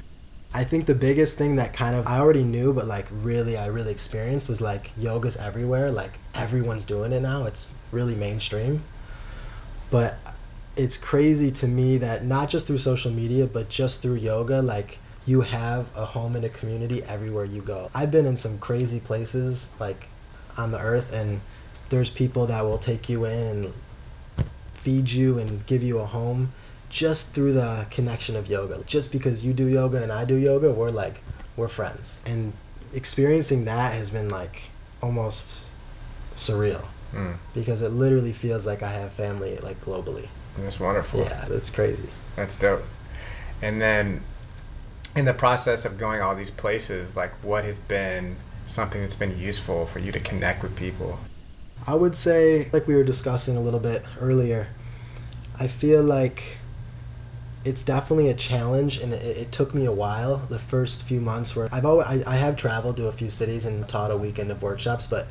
I 0.53 0.65
think 0.65 0.87
the 0.87 0.95
biggest 0.95 1.39
thing 1.39 1.57
that 1.57 1.73
kind 1.73 1.95
of 1.95 2.07
I 2.07 2.19
already 2.19 2.43
knew, 2.43 2.73
but 2.73 2.87
like 2.87 3.07
really 3.11 3.57
I 3.57 3.67
really 3.67 3.93
experienced 3.93 4.49
was 4.49 4.61
like 4.61 4.91
yoga's 4.97 5.37
everywhere. 5.37 5.93
Like 5.93 6.19
everyone's 6.35 6.85
doing 6.85 7.13
it 7.13 7.21
now. 7.21 7.45
It's 7.45 7.69
really 7.93 8.17
mainstream. 8.17 8.83
But 9.91 10.19
it's 10.77 10.97
crazy 10.97 11.51
to 11.53 11.69
me 11.69 11.99
that 11.99 12.25
not 12.25 12.49
just 12.49 12.67
through 12.67 12.79
social 12.79 13.13
media, 13.13 13.47
but 13.47 13.69
just 13.69 14.03
through 14.03 14.17
yoga, 14.17 14.61
like 14.61 14.99
you 15.25 15.43
have 15.43 15.95
a 15.97 16.05
home 16.05 16.35
and 16.35 16.45
a 16.45 16.49
community 16.49 17.03
everywhere 17.05 17.45
you 17.45 17.63
go. 17.63 17.91
I've 17.95 18.11
been 18.11 18.27
in 18.27 18.37
some 18.37 18.59
crazy 18.59 18.99
places 18.99 19.71
like 19.79 20.09
on 20.57 20.73
the 20.73 20.81
earth 20.81 21.13
and 21.13 21.41
there's 21.91 22.11
people 22.11 22.47
that 22.47 22.65
will 22.65 22.79
take 22.79 23.09
you 23.09 23.25
in 23.25 23.47
and 23.47 23.73
feed 24.75 25.11
you 25.11 25.39
and 25.39 25.65
give 25.67 25.83
you 25.83 25.99
a 25.99 26.07
home 26.07 26.53
just 26.91 27.33
through 27.33 27.55
the 27.55 27.87
connection 27.91 28.37
of 28.37 28.49
yoga. 28.49 28.83
Just 28.87 29.11
because 29.13 29.45
you 29.45 29.53
do 29.55 29.67
yoga 29.67 30.03
and 30.03 30.13
I 30.13 30.25
do 30.25 30.35
yoga, 30.35 30.71
we're 30.73 30.91
like 30.91 31.23
we're 31.57 31.69
friends. 31.69 32.21
And 32.27 32.53
experiencing 32.93 33.65
that 33.65 33.95
has 33.95 34.11
been 34.11 34.29
like 34.29 34.63
almost 35.03 35.69
surreal 36.35 36.85
Mm. 37.15 37.39
because 37.55 37.83
it 37.83 37.89
literally 37.91 38.33
feels 38.33 38.67
like 38.67 38.85
I 38.85 38.93
have 38.93 39.11
family 39.13 39.57
like 39.59 39.81
globally. 39.85 40.29
That's 40.59 40.79
wonderful. 40.79 41.21
Yeah, 41.21 41.45
it's 41.49 41.69
crazy. 41.69 42.09
That's 42.37 42.55
dope. 42.55 42.85
And 43.63 43.83
then, 43.83 44.23
in 45.17 45.25
the 45.25 45.35
process 45.35 45.85
of 45.85 45.99
going 45.99 46.23
all 46.23 46.37
these 46.37 46.53
places, 46.53 47.17
like 47.17 47.33
what 47.43 47.65
has 47.65 47.81
been 47.81 48.37
something 48.67 49.01
that's 49.01 49.17
been 49.17 49.37
useful 49.37 49.87
for 49.87 49.99
you 49.99 50.13
to 50.13 50.21
connect 50.21 50.63
with 50.63 50.77
people? 50.77 51.19
I 51.85 51.95
would 51.95 52.15
say, 52.15 52.71
like 52.73 52.87
we 52.87 52.95
were 52.95 53.03
discussing 53.03 53.57
a 53.57 53.61
little 53.61 53.81
bit 53.81 54.05
earlier, 54.21 54.69
I 55.59 55.67
feel 55.67 56.03
like 56.05 56.59
it's 57.65 57.83
definitely 57.83 58.29
a 58.29 58.35
challenge, 58.35 58.99
and 58.99 59.13
it, 59.13 59.37
it 59.37 59.53
took 59.53 59.75
me 59.75 59.85
a 59.85 59.93
while. 59.93 60.39
The 60.49 60.59
first 60.59 61.03
few 61.03 61.21
months 61.21 61.55
where 61.55 61.69
I've 61.73 61.85
always, 61.85 62.07
I, 62.07 62.23
I 62.27 62.37
have 62.37 62.57
traveled 62.57 62.97
to 62.99 63.07
a 63.07 63.13
few 63.13 63.31
cities 63.31 63.65
and 63.67 63.87
taught 63.89 64.11
a 64.11 64.17
weekend 64.17 64.51
of 64.51 64.63
workshops, 64.63 65.07
but 65.07 65.27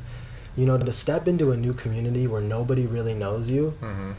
you 0.56 0.66
know, 0.66 0.76
to 0.78 0.92
step 0.92 1.26
into 1.28 1.52
a 1.52 1.56
new 1.56 1.72
community 1.72 2.26
where 2.26 2.40
nobody 2.40 2.86
really 2.86 3.14
knows 3.14 3.48
you, 3.48 3.74
Mm-hmm. 3.80 4.12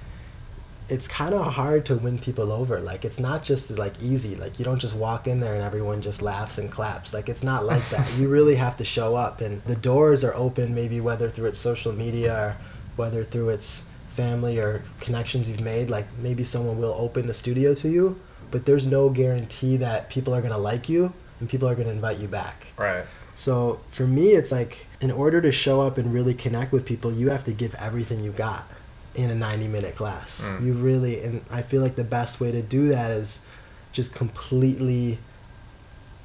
it's 0.89 1.07
kind 1.07 1.33
of 1.33 1.53
hard 1.53 1.85
to 1.85 1.95
win 1.95 2.19
people 2.19 2.51
over. 2.51 2.79
Like 2.79 3.05
it's 3.05 3.19
not 3.19 3.43
just 3.43 3.77
like 3.77 3.93
easy. 4.01 4.35
Like 4.35 4.57
you 4.59 4.65
don't 4.65 4.79
just 4.79 4.95
walk 4.95 5.27
in 5.27 5.39
there 5.39 5.53
and 5.53 5.63
everyone 5.63 6.01
just 6.01 6.21
laughs 6.21 6.57
and 6.57 6.71
claps. 6.71 7.13
Like 7.13 7.29
it's 7.29 7.43
not 7.43 7.65
like 7.65 7.87
that. 7.91 8.11
you 8.17 8.27
really 8.27 8.55
have 8.55 8.75
to 8.77 8.85
show 8.85 9.15
up 9.15 9.39
and 9.41 9.61
the 9.63 9.75
doors 9.75 10.23
are 10.23 10.33
open 10.35 10.73
maybe 10.75 10.99
whether 10.99 11.29
through 11.29 11.47
its 11.47 11.57
social 11.59 11.93
media 11.93 12.33
or 12.35 12.57
whether 12.97 13.23
through 13.23 13.49
its 13.49 13.85
family 14.11 14.59
or 14.59 14.83
connections 14.99 15.49
you've 15.49 15.61
made. 15.61 15.89
Like 15.89 16.07
maybe 16.17 16.43
someone 16.43 16.79
will 16.79 16.93
open 16.93 17.27
the 17.27 17.33
studio 17.33 17.73
to 17.75 17.89
you, 17.89 18.19
but 18.51 18.65
there's 18.65 18.85
no 18.85 19.09
guarantee 19.09 19.77
that 19.77 20.09
people 20.09 20.33
are 20.33 20.41
going 20.41 20.53
to 20.53 20.59
like 20.59 20.89
you 20.89 21.13
and 21.39 21.49
people 21.49 21.67
are 21.67 21.75
going 21.75 21.87
to 21.87 21.93
invite 21.93 22.19
you 22.19 22.27
back. 22.27 22.67
Right. 22.77 23.05
So 23.33 23.79
for 23.91 24.05
me, 24.05 24.31
it's 24.31 24.51
like 24.51 24.87
in 24.99 25.11
order 25.11 25.41
to 25.41 25.51
show 25.51 25.81
up 25.81 25.97
and 25.97 26.13
really 26.13 26.33
connect 26.33 26.71
with 26.71 26.85
people, 26.85 27.11
you 27.11 27.29
have 27.29 27.43
to 27.45 27.51
give 27.51 27.73
everything 27.75 28.23
you 28.23 28.31
got 28.31 28.67
in 29.15 29.29
a 29.29 29.35
90 29.35 29.67
minute 29.67 29.95
class. 29.95 30.47
Mm. 30.47 30.65
You 30.65 30.73
really, 30.73 31.23
and 31.23 31.43
I 31.49 31.61
feel 31.61 31.81
like 31.81 31.95
the 31.95 32.03
best 32.03 32.39
way 32.39 32.51
to 32.51 32.61
do 32.61 32.89
that 32.89 33.11
is 33.11 33.45
just 33.91 34.13
completely 34.13 35.17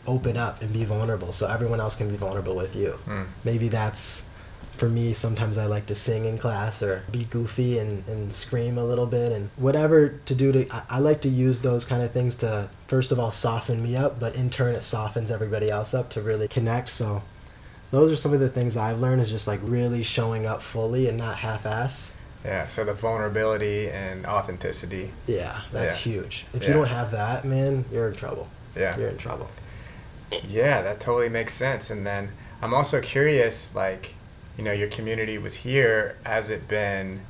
open 0.06 0.36
up 0.36 0.62
and 0.62 0.72
be 0.72 0.84
vulnerable 0.84 1.32
so 1.32 1.48
everyone 1.48 1.80
else 1.80 1.96
can 1.96 2.08
be 2.08 2.16
vulnerable 2.16 2.54
with 2.54 2.76
you. 2.76 2.98
Mm. 3.06 3.26
Maybe 3.44 3.68
that's 3.68 4.28
for 4.76 4.88
me 4.88 5.12
sometimes 5.12 5.56
i 5.58 5.66
like 5.66 5.86
to 5.86 5.94
sing 5.94 6.24
in 6.24 6.38
class 6.38 6.82
or 6.82 7.02
be 7.10 7.24
goofy 7.24 7.78
and, 7.78 8.04
and 8.08 8.32
scream 8.32 8.78
a 8.78 8.84
little 8.84 9.06
bit 9.06 9.32
and 9.32 9.50
whatever 9.56 10.08
to 10.26 10.34
do 10.34 10.52
to 10.52 10.68
I, 10.74 10.82
I 10.90 10.98
like 10.98 11.20
to 11.22 11.28
use 11.28 11.60
those 11.60 11.84
kind 11.84 12.02
of 12.02 12.12
things 12.12 12.36
to 12.38 12.68
first 12.88 13.12
of 13.12 13.18
all 13.18 13.30
soften 13.32 13.82
me 13.82 13.96
up 13.96 14.20
but 14.20 14.34
in 14.34 14.50
turn 14.50 14.74
it 14.74 14.82
softens 14.82 15.30
everybody 15.30 15.70
else 15.70 15.94
up 15.94 16.10
to 16.10 16.20
really 16.20 16.48
connect 16.48 16.88
so 16.90 17.22
those 17.90 18.12
are 18.12 18.16
some 18.16 18.32
of 18.32 18.40
the 18.40 18.48
things 18.48 18.76
i've 18.76 19.00
learned 19.00 19.20
is 19.22 19.30
just 19.30 19.46
like 19.46 19.60
really 19.62 20.02
showing 20.02 20.46
up 20.46 20.62
fully 20.62 21.08
and 21.08 21.16
not 21.18 21.36
half-ass 21.38 22.16
Yeah. 22.44 22.66
So 22.68 22.84
the 22.84 22.94
vulnerability 22.94 23.88
and 23.90 24.26
authenticity. 24.26 25.10
yeah 25.26 25.60
that's 25.72 25.94
Yeah. 26.06 26.12
huge 26.12 26.46
if 26.54 26.62
Yeah. 26.62 26.68
you 26.68 26.74
don't 26.74 26.88
have 26.88 27.10
that 27.12 27.44
man 27.44 27.84
you're 27.92 28.08
in 28.08 28.14
trouble 28.14 28.48
Yeah. 28.76 28.96
you're 28.98 29.08
in 29.08 29.18
trouble 29.18 29.48
Yeah, 30.48 30.82
that 30.82 30.98
totally 30.98 31.28
makes 31.28 31.54
sense. 31.54 31.88
And 31.90 32.04
then 32.04 32.30
I'm 32.60 32.74
also 32.74 33.00
curious, 33.00 33.72
like, 33.76 34.14
you 34.56 34.64
know, 34.64 34.72
your 34.72 34.88
community 34.88 35.38
was 35.38 35.54
here. 35.56 36.16
Has 36.24 36.50
it 36.50 36.68
been, 36.68 37.20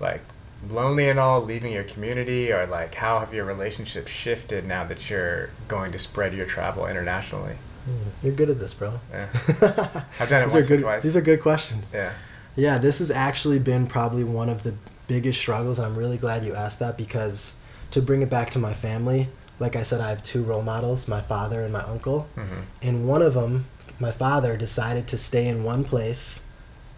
like, 0.00 0.22
lonely 0.68 1.08
and 1.08 1.18
all 1.18 1.42
leaving 1.42 1.72
your 1.72 1.84
community, 1.84 2.52
or 2.52 2.66
like, 2.66 2.94
how 2.94 3.20
have 3.20 3.32
your 3.32 3.44
relationships 3.44 4.10
shifted 4.10 4.66
now 4.66 4.84
that 4.84 5.08
you're 5.08 5.50
going 5.68 5.92
to 5.92 5.98
spread 5.98 6.34
your 6.34 6.46
travel 6.46 6.86
internationally? 6.86 7.54
Hmm, 7.84 8.26
you're 8.26 8.34
good 8.34 8.50
at 8.50 8.58
this 8.58 8.74
bro 8.74 9.00
Yeah. 9.12 9.28
I've 10.20 10.28
done 10.28 10.42
it 10.42 10.52
once 10.52 10.54
are 10.54 10.58
or 10.58 10.62
good, 10.64 10.80
twice. 10.80 11.02
these 11.02 11.16
are 11.16 11.20
good 11.20 11.40
questions 11.40 11.92
Yeah. 11.94 12.12
Yeah, 12.56 12.78
this 12.78 12.98
has 12.98 13.10
actually 13.12 13.60
been 13.60 13.86
probably 13.86 14.24
one 14.24 14.48
of 14.48 14.64
the 14.64 14.74
biggest 15.06 15.38
struggles. 15.38 15.78
I'm 15.78 15.96
really 15.96 16.18
glad 16.18 16.44
you 16.44 16.54
asked 16.54 16.80
that 16.80 16.98
because 16.98 17.56
to 17.92 18.02
bring 18.02 18.20
it 18.20 18.28
back 18.28 18.50
to 18.50 18.58
my 18.58 18.74
family, 18.74 19.28
like 19.60 19.76
I 19.76 19.84
said, 19.84 20.00
I 20.00 20.08
have 20.10 20.24
two 20.24 20.42
role 20.42 20.62
models 20.62 21.06
my 21.06 21.20
father 21.20 21.62
and 21.62 21.72
my 21.72 21.82
uncle. 21.84 22.26
Mm-hmm. 22.36 22.60
And 22.82 23.06
one 23.08 23.22
of 23.22 23.34
them, 23.34 23.66
my 24.00 24.10
father, 24.10 24.56
decided 24.56 25.06
to 25.08 25.18
stay 25.18 25.46
in 25.46 25.62
one 25.62 25.84
place, 25.84 26.44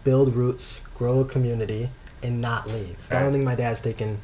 build 0.03 0.35
roots, 0.35 0.81
grow 0.97 1.19
a 1.19 1.25
community, 1.25 1.89
and 2.23 2.41
not 2.41 2.67
leave. 2.67 2.97
I 3.09 3.19
don't 3.19 3.31
think 3.31 3.43
my 3.43 3.55
dad's 3.55 3.81
taken 3.81 4.21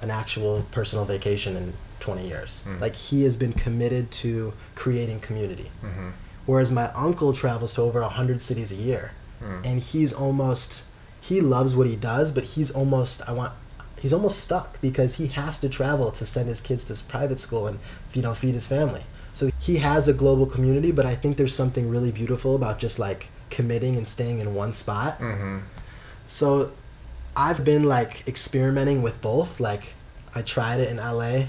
an 0.00 0.10
actual 0.10 0.64
personal 0.70 1.04
vacation 1.04 1.56
in 1.56 1.72
20 2.00 2.26
years. 2.26 2.64
Mm. 2.66 2.80
Like, 2.80 2.94
he 2.94 3.24
has 3.24 3.36
been 3.36 3.52
committed 3.52 4.10
to 4.12 4.52
creating 4.74 5.20
community. 5.20 5.70
Mm-hmm. 5.84 6.10
Whereas 6.46 6.70
my 6.70 6.90
uncle 6.92 7.32
travels 7.32 7.74
to 7.74 7.82
over 7.82 8.00
100 8.00 8.40
cities 8.40 8.72
a 8.72 8.76
year 8.76 9.12
Mm. 9.40 9.64
and 9.64 9.80
he's 9.80 10.12
almost 10.12 10.82
he 11.20 11.40
loves 11.40 11.76
what 11.76 11.86
he 11.86 11.94
does 11.94 12.32
but 12.32 12.42
he's 12.42 12.72
almost 12.72 13.22
i 13.28 13.32
want 13.32 13.52
he's 14.00 14.12
almost 14.12 14.40
stuck 14.40 14.80
because 14.80 15.14
he 15.14 15.28
has 15.28 15.60
to 15.60 15.68
travel 15.68 16.10
to 16.10 16.26
send 16.26 16.48
his 16.48 16.60
kids 16.60 16.82
to 16.86 17.04
private 17.04 17.38
school 17.38 17.68
and 17.68 17.78
you 18.14 18.20
know 18.20 18.34
feed 18.34 18.54
his 18.54 18.66
family 18.66 19.04
so 19.32 19.48
he 19.60 19.76
has 19.76 20.08
a 20.08 20.12
global 20.12 20.44
community 20.44 20.90
but 20.90 21.06
i 21.06 21.14
think 21.14 21.36
there's 21.36 21.54
something 21.54 21.88
really 21.88 22.10
beautiful 22.10 22.56
about 22.56 22.80
just 22.80 22.98
like 22.98 23.28
committing 23.50 23.96
and 23.96 24.06
staying 24.06 24.38
in 24.40 24.54
one 24.54 24.72
spot 24.72 25.18
Mm-hmm. 25.20 25.58
so 26.26 26.72
i've 27.36 27.64
been 27.64 27.84
like 27.84 28.26
experimenting 28.26 29.02
with 29.02 29.20
both 29.20 29.60
like 29.60 29.94
i 30.34 30.42
tried 30.42 30.80
it 30.80 30.88
in 30.90 30.96
la 30.98 31.44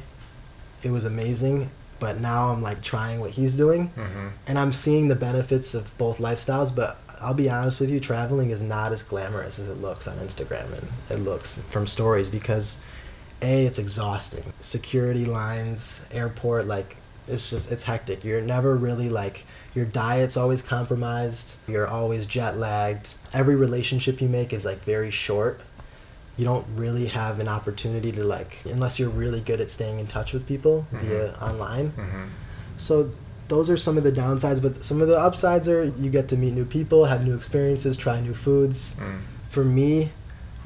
it 0.83 0.91
was 0.91 1.05
amazing 1.05 1.69
but 1.99 2.19
now 2.19 2.49
i'm 2.51 2.61
like 2.61 2.81
trying 2.81 3.19
what 3.19 3.31
he's 3.31 3.55
doing 3.57 3.89
Mm-hmm. 3.95 4.27
and 4.47 4.57
I'm 4.59 4.71
seeing 4.73 5.07
the 5.09 5.15
benefits 5.15 5.73
of 5.73 5.95
both 5.97 6.19
lifestyles, 6.19 6.73
but 6.73 6.97
I'll 7.21 7.33
be 7.33 7.49
honest 7.49 7.81
with 7.81 7.89
you, 7.89 7.99
traveling 7.99 8.49
is 8.49 8.61
not 8.61 8.93
as 8.93 9.03
glamorous 9.03 9.59
as 9.59 9.67
it 9.67 9.75
looks 9.81 10.07
on 10.07 10.15
Instagram 10.19 10.71
and 10.77 10.87
it 11.09 11.17
looks 11.21 11.61
from 11.63 11.85
stories 11.85 12.29
because 12.29 12.79
A, 13.41 13.65
it's 13.65 13.77
exhausting. 13.77 14.53
Security 14.61 15.25
lines, 15.25 16.05
airport, 16.11 16.65
like 16.67 16.95
it's 17.27 17.49
just 17.49 17.69
it's 17.73 17.83
hectic. 17.83 18.23
You're 18.23 18.39
never 18.39 18.73
really 18.77 19.09
like 19.09 19.45
your 19.73 19.85
diet's 19.85 20.35
always 20.37 20.61
compromised, 20.61 21.55
you're 21.67 21.87
always 21.87 22.25
jet 22.25 22.57
lagged. 22.57 23.13
Every 23.33 23.55
relationship 23.55 24.21
you 24.21 24.27
make 24.29 24.51
is 24.53 24.65
like 24.65 24.79
very 24.83 25.11
short. 25.11 25.61
You 26.37 26.45
don't 26.45 26.65
really 26.75 27.07
have 27.07 27.39
an 27.39 27.47
opportunity 27.47 28.11
to 28.13 28.23
like 28.23 28.59
unless 28.65 28.97
you're 28.99 29.09
really 29.09 29.41
good 29.41 29.59
at 29.61 29.69
staying 29.69 29.99
in 29.99 30.07
touch 30.07 30.33
with 30.33 30.47
people 30.47 30.87
via 30.91 31.33
online. 31.41 31.91
Mm-hmm. 31.91 32.23
So 32.77 33.11
those 33.49 33.69
are 33.69 33.77
some 33.77 33.97
of 33.97 34.03
the 34.03 34.11
downsides, 34.11 34.61
but 34.61 34.83
some 34.85 35.01
of 35.01 35.07
the 35.07 35.17
upsides 35.19 35.67
are 35.67 35.83
you 35.85 36.09
get 36.09 36.29
to 36.29 36.37
meet 36.37 36.53
new 36.53 36.65
people, 36.65 37.05
have 37.05 37.25
new 37.25 37.35
experiences, 37.35 37.97
try 37.97 38.21
new 38.21 38.33
foods. 38.33 38.95
Mm. 38.95 39.21
For 39.49 39.65
me, 39.65 40.11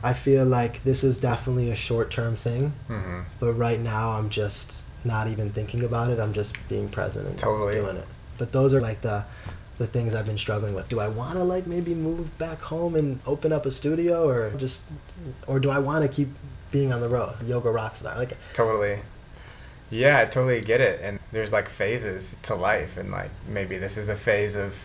I 0.04 0.14
feel 0.14 0.46
like 0.46 0.84
this 0.84 1.04
is 1.04 1.18
definitely 1.18 1.72
a 1.72 1.76
short-term 1.76 2.36
thing, 2.36 2.74
Mm-hmm. 2.90 3.22
but 3.40 3.54
right 3.54 3.80
now 3.80 4.12
I'm 4.12 4.30
just 4.30 4.84
not 5.06 5.28
even 5.28 5.50
thinking 5.50 5.82
about 5.84 6.10
it. 6.10 6.20
I'm 6.20 6.34
just 6.34 6.56
being 6.68 6.90
present 6.90 7.26
and 7.28 7.38
Totally. 7.38 7.76
doing 7.76 7.96
it. 7.98 8.06
But 8.38 8.52
those 8.52 8.74
are 8.74 8.82
like 8.82 9.02
the 9.02 9.24
the 9.78 9.88
things 9.88 10.14
I've 10.14 10.26
been 10.26 10.38
struggling 10.38 10.76
with. 10.76 10.88
Do 10.90 11.00
I 11.00 11.08
want 11.08 11.34
to 11.34 11.44
like 11.44 11.66
maybe 11.66 11.96
move 11.96 12.38
back 12.38 12.62
home 12.62 12.96
and 12.96 13.20
open 13.26 13.52
up 13.52 13.66
a 13.66 13.72
studio 13.72 14.28
or 14.28 14.52
just 14.52 14.86
or 15.48 15.60
do 15.60 15.70
I 15.70 15.80
want 15.80 16.04
to 16.04 16.08
keep 16.08 16.30
being 16.72 16.94
on 16.94 17.02
the 17.02 17.10
road, 17.10 17.36
yoga 17.48 17.72
rock 17.72 17.96
star? 17.96 18.18
Like 18.18 18.38
Totally. 18.54 19.00
Yeah, 19.90 20.20
I 20.20 20.26
totally 20.26 20.62
get 20.62 20.82
it. 20.82 21.02
And 21.02 21.20
there's 21.32 21.52
like 21.52 21.70
phases 21.70 22.36
to 22.44 22.56
life, 22.56 22.98
and 22.98 23.12
like 23.12 23.30
maybe 23.48 23.78
this 23.78 23.98
is 23.98 24.10
a 24.10 24.16
phase 24.16 24.56
of 24.56 24.76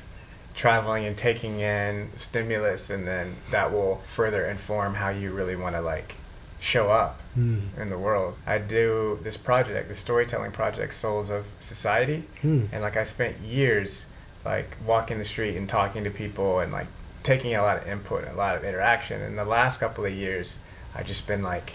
traveling 0.54 1.06
and 1.06 1.16
taking 1.16 1.60
in 1.60 2.10
stimulus, 2.16 2.90
and 2.90 3.06
then 3.06 3.36
that 3.50 3.72
will 3.72 3.96
further 4.12 4.46
inform 4.46 4.94
how 4.94 5.08
you 5.08 5.32
really 5.32 5.56
want 5.56 5.74
to 5.76 5.80
like 5.80 6.16
show 6.60 6.90
up 6.90 7.22
hmm. 7.38 7.80
in 7.80 7.88
the 7.90 7.98
world. 7.98 8.36
I 8.46 8.58
do 8.58 9.18
this 9.22 9.36
project, 9.36 9.88
the 9.88 9.94
storytelling 9.94 10.52
project, 10.52 10.92
Souls 10.94 11.30
of 11.30 11.44
Society, 11.60 12.24
Hmm. 12.42 12.64
and 12.72 12.82
like 12.82 12.96
I 12.96 13.04
spent 13.04 13.38
years 13.40 14.06
like 14.44 14.76
walking 14.86 15.18
the 15.18 15.24
street 15.24 15.56
and 15.56 15.68
talking 15.68 16.04
to 16.04 16.10
people 16.10 16.60
and 16.60 16.72
like 16.72 16.86
taking 17.22 17.54
a 17.54 17.62
lot 17.62 17.76
of 17.78 17.86
input 17.88 18.24
and 18.24 18.32
a 18.32 18.36
lot 18.36 18.56
of 18.56 18.64
interaction. 18.64 19.20
And 19.20 19.36
the 19.36 19.44
last 19.44 19.80
couple 19.80 20.04
of 20.04 20.12
years, 20.12 20.56
I've 20.94 21.06
just 21.06 21.26
been 21.26 21.42
like, 21.42 21.72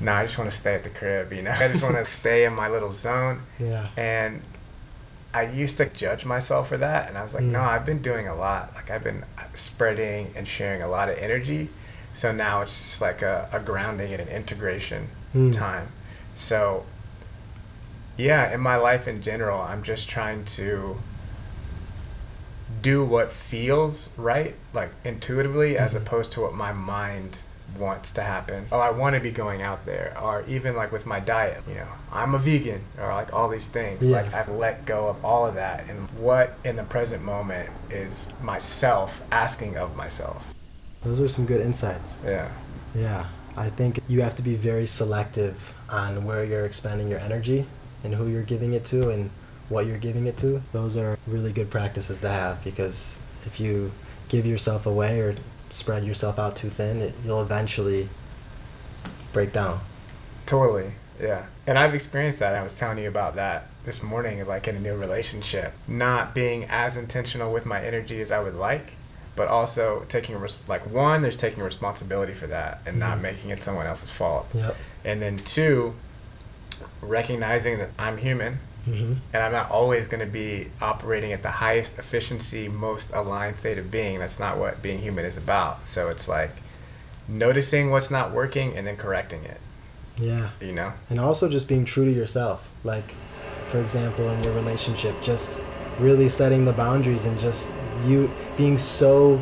nah, 0.00 0.16
I 0.18 0.24
just 0.24 0.38
want 0.38 0.50
to 0.50 0.56
stay 0.56 0.74
at 0.74 0.82
the 0.84 0.90
crib, 0.90 1.32
you 1.32 1.42
know. 1.42 1.50
I 1.64 1.68
just 1.68 1.82
want 1.82 1.96
to 1.96 2.06
stay 2.06 2.44
in 2.44 2.54
my 2.54 2.68
little 2.68 2.92
zone. 2.92 3.42
yeah. 3.58 3.88
And 3.96 4.42
I 5.34 5.42
used 5.64 5.76
to 5.76 5.86
judge 5.86 6.24
myself 6.24 6.68
for 6.70 6.78
that, 6.78 7.08
and 7.08 7.16
I 7.18 7.22
was 7.22 7.34
like, 7.34 7.44
no, 7.44 7.58
Mm. 7.60 7.68
I've 7.68 7.86
been 7.86 8.02
doing 8.02 8.26
a 8.26 8.34
lot. 8.34 8.72
Like 8.74 8.90
I've 8.90 9.04
been 9.04 9.24
spreading 9.54 10.32
and 10.34 10.48
sharing 10.48 10.82
a 10.82 10.88
lot 10.88 11.08
of 11.08 11.18
energy. 11.18 11.68
So 12.14 12.32
now 12.32 12.62
it's 12.62 12.72
just 12.72 13.00
like 13.00 13.22
a, 13.22 13.48
a 13.52 13.60
grounding 13.60 14.12
and 14.12 14.20
an 14.22 14.28
integration 14.28 15.08
Hmm. 15.32 15.50
time. 15.52 15.88
So 16.34 16.84
yeah, 18.16 18.52
in 18.52 18.60
my 18.60 18.76
life 18.76 19.06
in 19.08 19.22
general, 19.22 19.60
I'm 19.60 19.82
just 19.82 20.08
trying 20.08 20.44
to 20.56 20.96
do 22.82 23.04
what 23.04 23.30
feels 23.30 24.08
right, 24.16 24.54
like 24.72 24.90
intuitively, 25.04 25.76
as 25.76 25.92
Mhm. 25.94 25.98
opposed 25.98 26.32
to 26.32 26.40
what 26.40 26.54
my 26.54 26.72
mind 26.72 27.38
wants 27.78 28.10
to 28.12 28.22
happen. 28.22 28.66
Oh, 28.72 28.80
I 28.80 28.90
want 28.90 29.14
to 29.14 29.20
be 29.20 29.30
going 29.30 29.62
out 29.62 29.86
there, 29.86 30.16
or 30.20 30.42
even 30.48 30.74
like 30.74 30.90
with 30.90 31.06
my 31.06 31.20
diet, 31.20 31.62
you 31.68 31.74
know, 31.74 31.86
I'm 32.12 32.34
a 32.34 32.38
vegan, 32.38 32.82
or 33.00 33.08
like 33.08 33.32
all 33.32 33.48
these 33.48 33.66
things. 33.66 34.06
Yeah. 34.08 34.16
Like 34.22 34.34
I've 34.34 34.48
let 34.48 34.86
go 34.86 35.08
of 35.08 35.24
all 35.24 35.46
of 35.46 35.54
that, 35.54 35.84
and 35.88 36.08
what 36.18 36.54
in 36.64 36.76
the 36.76 36.82
present 36.84 37.22
moment 37.22 37.70
is 37.90 38.26
myself 38.42 39.22
asking 39.30 39.76
of 39.76 39.94
myself. 39.96 40.42
Those 41.02 41.20
are 41.20 41.28
some 41.28 41.46
good 41.46 41.60
insights. 41.60 42.18
Yeah. 42.24 42.50
Yeah. 42.94 43.26
I 43.56 43.70
think 43.70 44.00
you 44.08 44.22
have 44.22 44.36
to 44.36 44.42
be 44.42 44.54
very 44.54 44.86
selective 44.86 45.74
on 45.88 46.24
where 46.24 46.44
you're 46.44 46.64
expending 46.64 47.08
your 47.08 47.18
energy 47.18 47.66
and 48.04 48.14
who 48.14 48.28
you're 48.28 48.42
giving 48.42 48.72
it 48.72 48.84
to 48.86 49.10
and 49.10 49.30
what 49.68 49.86
you're 49.86 49.98
giving 49.98 50.26
it 50.26 50.36
to. 50.38 50.62
Those 50.72 50.96
are 50.96 51.18
really 51.26 51.52
good 51.52 51.70
practices 51.70 52.20
to 52.20 52.28
have 52.28 52.62
because 52.64 53.18
if 53.44 53.60
you 53.60 53.92
give 54.28 54.46
yourself 54.46 54.86
away 54.86 55.20
or 55.20 55.36
spread 55.70 56.04
yourself 56.04 56.38
out 56.38 56.56
too 56.56 56.68
thin, 56.68 57.00
it, 57.00 57.14
you'll 57.24 57.42
eventually 57.42 58.08
break 59.32 59.52
down. 59.52 59.80
Totally. 60.46 60.92
Yeah. 61.20 61.46
And 61.66 61.78
I've 61.78 61.94
experienced 61.94 62.38
that. 62.40 62.54
I 62.54 62.62
was 62.62 62.74
telling 62.74 62.98
you 62.98 63.08
about 63.08 63.36
that 63.36 63.68
this 63.84 64.02
morning, 64.02 64.44
like 64.46 64.68
in 64.68 64.76
a 64.76 64.80
new 64.80 64.96
relationship, 64.96 65.72
not 65.86 66.34
being 66.34 66.64
as 66.64 66.96
intentional 66.96 67.52
with 67.52 67.66
my 67.66 67.82
energy 67.82 68.20
as 68.20 68.32
I 68.32 68.40
would 68.40 68.54
like, 68.54 68.92
but 69.40 69.48
also 69.48 70.04
taking, 70.10 70.38
res- 70.38 70.58
like, 70.68 70.82
one, 70.92 71.22
there's 71.22 71.34
taking 71.34 71.62
responsibility 71.62 72.34
for 72.34 72.46
that 72.46 72.82
and 72.84 72.98
not 72.98 73.16
Mhm. 73.16 73.22
making 73.22 73.48
it 73.48 73.62
someone 73.62 73.86
else's 73.86 74.10
fault. 74.10 74.46
Yep. 74.52 74.76
And 75.02 75.22
then 75.22 75.38
two, 75.38 75.94
recognizing 77.00 77.78
that 77.78 77.88
I'm 77.98 78.18
human 78.18 78.58
hmm 78.84 79.14
and 79.32 79.42
I'm 79.42 79.52
not 79.52 79.70
always 79.70 80.06
going 80.06 80.20
to 80.20 80.30
be 80.30 80.68
operating 80.82 81.32
at 81.32 81.42
the 81.42 81.50
highest 81.50 81.98
efficiency, 81.98 82.68
most 82.68 83.10
aligned 83.14 83.56
state 83.56 83.78
of 83.78 83.90
being. 83.90 84.18
That's 84.18 84.38
not 84.38 84.58
what 84.58 84.82
being 84.82 84.98
human 84.98 85.24
is 85.24 85.36
about. 85.38 85.86
So 85.86 86.08
it's 86.08 86.28
like 86.28 86.50
noticing 87.28 87.90
what's 87.90 88.10
not 88.10 88.32
working 88.32 88.76
and 88.76 88.86
then 88.86 88.96
correcting 88.96 89.44
it, 89.44 89.60
Yeah. 90.18 90.50
you 90.60 90.72
know? 90.72 90.92
and 91.08 91.18
also 91.18 91.48
just 91.48 91.66
being 91.66 91.84
true 91.86 92.04
to 92.04 92.12
yourself 92.12 92.68
like 92.84 93.14
for 93.70 93.80
example 93.80 94.28
in 94.30 94.42
your 94.44 94.52
relationship 94.54 95.14
just 95.22 95.62
really 95.98 96.28
setting 96.28 96.64
the 96.66 96.72
boundaries 96.72 97.24
and 97.26 97.38
just 97.40 97.68
you 98.06 98.30
being 98.56 98.78
so 98.78 99.40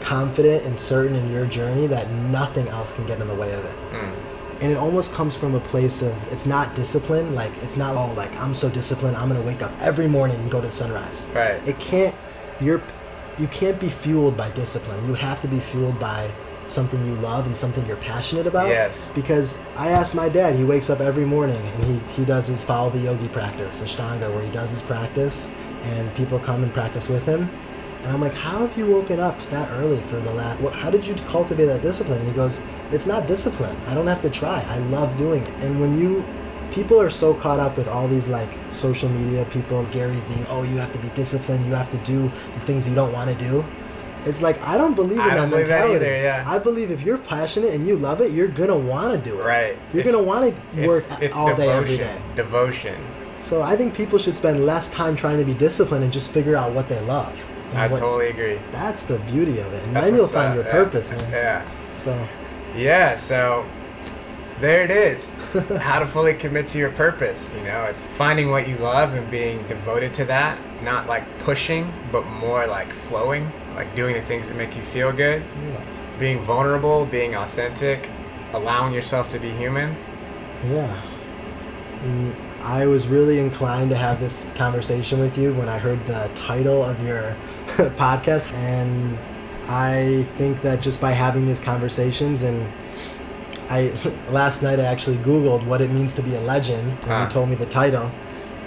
confident 0.00 0.64
and 0.64 0.78
certain 0.78 1.14
in 1.14 1.30
your 1.32 1.46
journey 1.46 1.86
that 1.86 2.10
nothing 2.10 2.66
else 2.68 2.92
can 2.92 3.06
get 3.06 3.20
in 3.20 3.28
the 3.28 3.34
way 3.34 3.52
of 3.52 3.64
it 3.64 3.76
Mm. 3.92 4.12
and 4.62 4.72
it 4.72 4.76
almost 4.76 5.12
comes 5.12 5.36
from 5.36 5.54
a 5.54 5.60
place 5.60 6.00
of 6.02 6.14
it's 6.32 6.46
not 6.46 6.74
discipline 6.74 7.34
like 7.34 7.52
it's 7.62 7.76
not 7.76 7.94
oh 7.96 8.12
like 8.14 8.34
i'm 8.40 8.54
so 8.54 8.68
disciplined 8.70 9.16
i'm 9.16 9.28
gonna 9.28 9.42
wake 9.42 9.62
up 9.62 9.72
every 9.80 10.06
morning 10.08 10.36
and 10.40 10.50
go 10.50 10.60
to 10.60 10.70
sunrise 10.70 11.26
Right. 11.34 11.60
it 11.66 11.78
can't 11.80 12.14
you're 12.60 12.80
you 13.38 13.46
can't 13.48 13.78
be 13.80 13.88
fueled 13.90 14.36
by 14.36 14.48
discipline 14.50 15.04
you 15.06 15.14
have 15.14 15.40
to 15.42 15.48
be 15.48 15.60
fueled 15.60 15.98
by 16.00 16.30
something 16.68 17.04
you 17.04 17.14
love 17.16 17.46
and 17.46 17.56
something 17.56 17.84
you're 17.86 17.96
passionate 17.96 18.46
about 18.46 18.68
Yes. 18.68 18.96
because 19.14 19.58
i 19.76 19.88
asked 19.88 20.14
my 20.14 20.28
dad 20.28 20.54
he 20.54 20.64
wakes 20.64 20.88
up 20.88 21.00
every 21.00 21.24
morning 21.26 21.60
and 21.74 21.84
he, 21.84 21.98
he 22.14 22.24
does 22.24 22.46
his 22.46 22.62
follow 22.64 22.90
the 22.90 23.00
yogi 23.00 23.28
practice 23.28 23.82
ashtanga 23.82 24.32
where 24.34 24.44
he 24.44 24.50
does 24.52 24.70
his 24.70 24.80
practice 24.82 25.52
and 25.84 26.14
people 26.14 26.38
come 26.38 26.62
and 26.62 26.72
practice 26.72 27.08
with 27.08 27.24
him. 27.24 27.48
And 28.02 28.12
i'm 28.12 28.20
like 28.22 28.32
how 28.32 28.66
have 28.66 28.78
you 28.78 28.86
woken 28.86 29.20
up 29.20 29.38
that 29.50 29.70
early 29.72 30.00
for 30.04 30.16
the 30.20 30.32
last 30.32 30.58
what, 30.60 30.72
how 30.72 30.88
did 30.90 31.06
you 31.06 31.14
cultivate 31.28 31.66
that 31.66 31.82
discipline? 31.82 32.18
And 32.20 32.28
he 32.28 32.34
goes 32.34 32.60
it's 32.92 33.06
not 33.06 33.26
discipline. 33.26 33.76
I 33.88 33.94
don't 33.94 34.06
have 34.06 34.22
to 34.22 34.30
try. 34.30 34.62
I 34.68 34.78
love 34.96 35.16
doing 35.18 35.42
it. 35.42 35.50
And 35.64 35.80
when 35.80 35.98
you 36.00 36.24
people 36.70 36.98
are 37.00 37.10
so 37.10 37.34
caught 37.34 37.60
up 37.60 37.76
with 37.76 37.88
all 37.88 38.08
these 38.08 38.26
like 38.28 38.48
social 38.70 39.08
media 39.08 39.44
people 39.46 39.84
gary 39.86 40.14
vee 40.28 40.44
oh 40.48 40.62
you 40.62 40.76
have 40.76 40.92
to 40.92 40.98
be 41.00 41.08
disciplined 41.10 41.66
you 41.66 41.74
have 41.74 41.90
to 41.90 41.98
do 41.98 42.22
the 42.54 42.60
things 42.60 42.88
you 42.88 42.94
don't 42.94 43.12
want 43.12 43.28
to 43.30 43.44
do. 43.44 43.62
It's 44.24 44.40
like 44.42 44.60
i 44.62 44.78
don't 44.78 44.94
believe 44.94 45.18
in 45.18 45.20
I 45.20 45.34
that 45.34 45.50
believe 45.50 45.66
that 45.68 45.80
mentality. 45.80 46.06
either, 46.06 46.16
yeah. 46.16 46.44
i 46.46 46.58
believe 46.58 46.90
if 46.90 47.00
you're 47.02 47.16
passionate 47.18 47.72
and 47.74 47.86
you 47.88 47.96
love 47.96 48.20
it 48.20 48.32
you're 48.32 48.48
gonna 48.48 48.76
want 48.76 49.12
to 49.14 49.30
do 49.30 49.40
it. 49.40 49.44
Right. 49.44 49.76
you're 49.92 50.00
It's- 50.00 50.14
gonna 50.14 50.22
want 50.24 50.54
to 50.74 50.86
work 50.86 51.04
it's, 51.12 51.22
it's 51.22 51.36
all 51.36 51.48
devotion. 51.48 51.66
day 51.66 51.72
every 51.72 51.96
day. 51.96 52.16
Devotion. 52.36 52.96
So 53.40 53.62
i 53.62 53.76
think 53.76 53.94
people 53.94 54.18
should 54.18 54.34
spend 54.34 54.64
less 54.66 54.88
time 54.90 55.16
trying 55.16 55.38
to 55.38 55.44
be 55.44 55.54
disciplined 55.54 56.04
and 56.04 56.12
just 56.12 56.30
figure 56.30 56.54
out 56.56 56.72
what 56.72 56.88
they 56.88 57.00
love 57.02 57.32
I 57.74 57.86
what- 57.88 58.00
totally 58.00 58.28
agree. 58.30 58.58
that's 58.72 59.02
the 59.04 59.18
beauty 59.20 59.58
of 59.60 59.72
it 59.72 59.82
and 59.84 59.94
That's 59.96 60.06
then 60.06 60.14
you'll 60.16 60.26
find 60.28 60.50
up, 60.50 60.54
your 60.56 60.64
yeah. 60.66 60.70
purpose 60.72 61.10
man 61.10 61.30
Yeah. 61.32 61.62
so 61.98 62.28
Yeah, 62.76 63.16
so 63.16 63.64
there 64.60 64.82
it 64.82 64.90
is. 64.90 65.32
How 65.80 65.98
to 66.00 66.06
fully 66.06 66.34
commit 66.34 66.68
to 66.68 66.78
your 66.78 66.90
purpose. 66.90 67.50
You 67.56 67.64
know, 67.64 67.84
it's 67.84 68.06
finding 68.08 68.50
what 68.50 68.68
you 68.68 68.76
love 68.76 69.14
and 69.14 69.28
being 69.30 69.66
devoted 69.68 70.12
to 70.14 70.24
that, 70.26 70.58
not 70.84 71.06
like 71.06 71.24
pushing, 71.40 71.90
but 72.12 72.26
more 72.26 72.66
like 72.66 72.92
flowing, 72.92 73.50
like 73.74 73.92
doing 73.96 74.14
the 74.14 74.20
things 74.22 74.48
that 74.48 74.56
make 74.58 74.76
you 74.76 74.82
feel 74.82 75.12
good, 75.12 75.42
yeah 75.42 75.80
being 76.18 76.40
vulnerable, 76.44 77.06
being 77.06 77.34
authentic, 77.36 78.10
allowing 78.52 78.92
yourself 78.92 79.30
to 79.30 79.38
be 79.38 79.50
human. 79.52 79.96
Yeah. 80.68 81.02
Mm, 82.04 82.34
I 82.62 82.86
was 82.86 83.08
really 83.08 83.38
inclined 83.38 83.90
to 83.90 83.96
have 83.96 84.20
this 84.20 84.50
conversation 84.54 85.18
with 85.18 85.38
you 85.38 85.54
when 85.54 85.68
I 85.68 85.78
heard 85.78 86.04
the 86.06 86.30
title 86.34 86.82
of 86.84 87.02
your 87.06 87.36
podcast. 87.96 88.52
And 88.52 89.18
I 89.68 90.26
think 90.36 90.60
that 90.62 90.80
just 90.82 91.00
by 91.00 91.12
having 91.12 91.46
these 91.46 91.60
conversations 91.60 92.42
and 92.42 92.70
I 93.70 93.92
last 94.30 94.62
night 94.62 94.78
I 94.80 94.84
actually 94.84 95.16
Googled 95.18 95.64
what 95.66 95.80
it 95.80 95.90
means 95.90 96.12
to 96.14 96.22
be 96.22 96.34
a 96.34 96.40
legend 96.40 96.92
when 97.04 97.12
Ah. 97.12 97.24
you 97.24 97.30
told 97.30 97.48
me 97.48 97.54
the 97.56 97.66
title. 97.66 98.10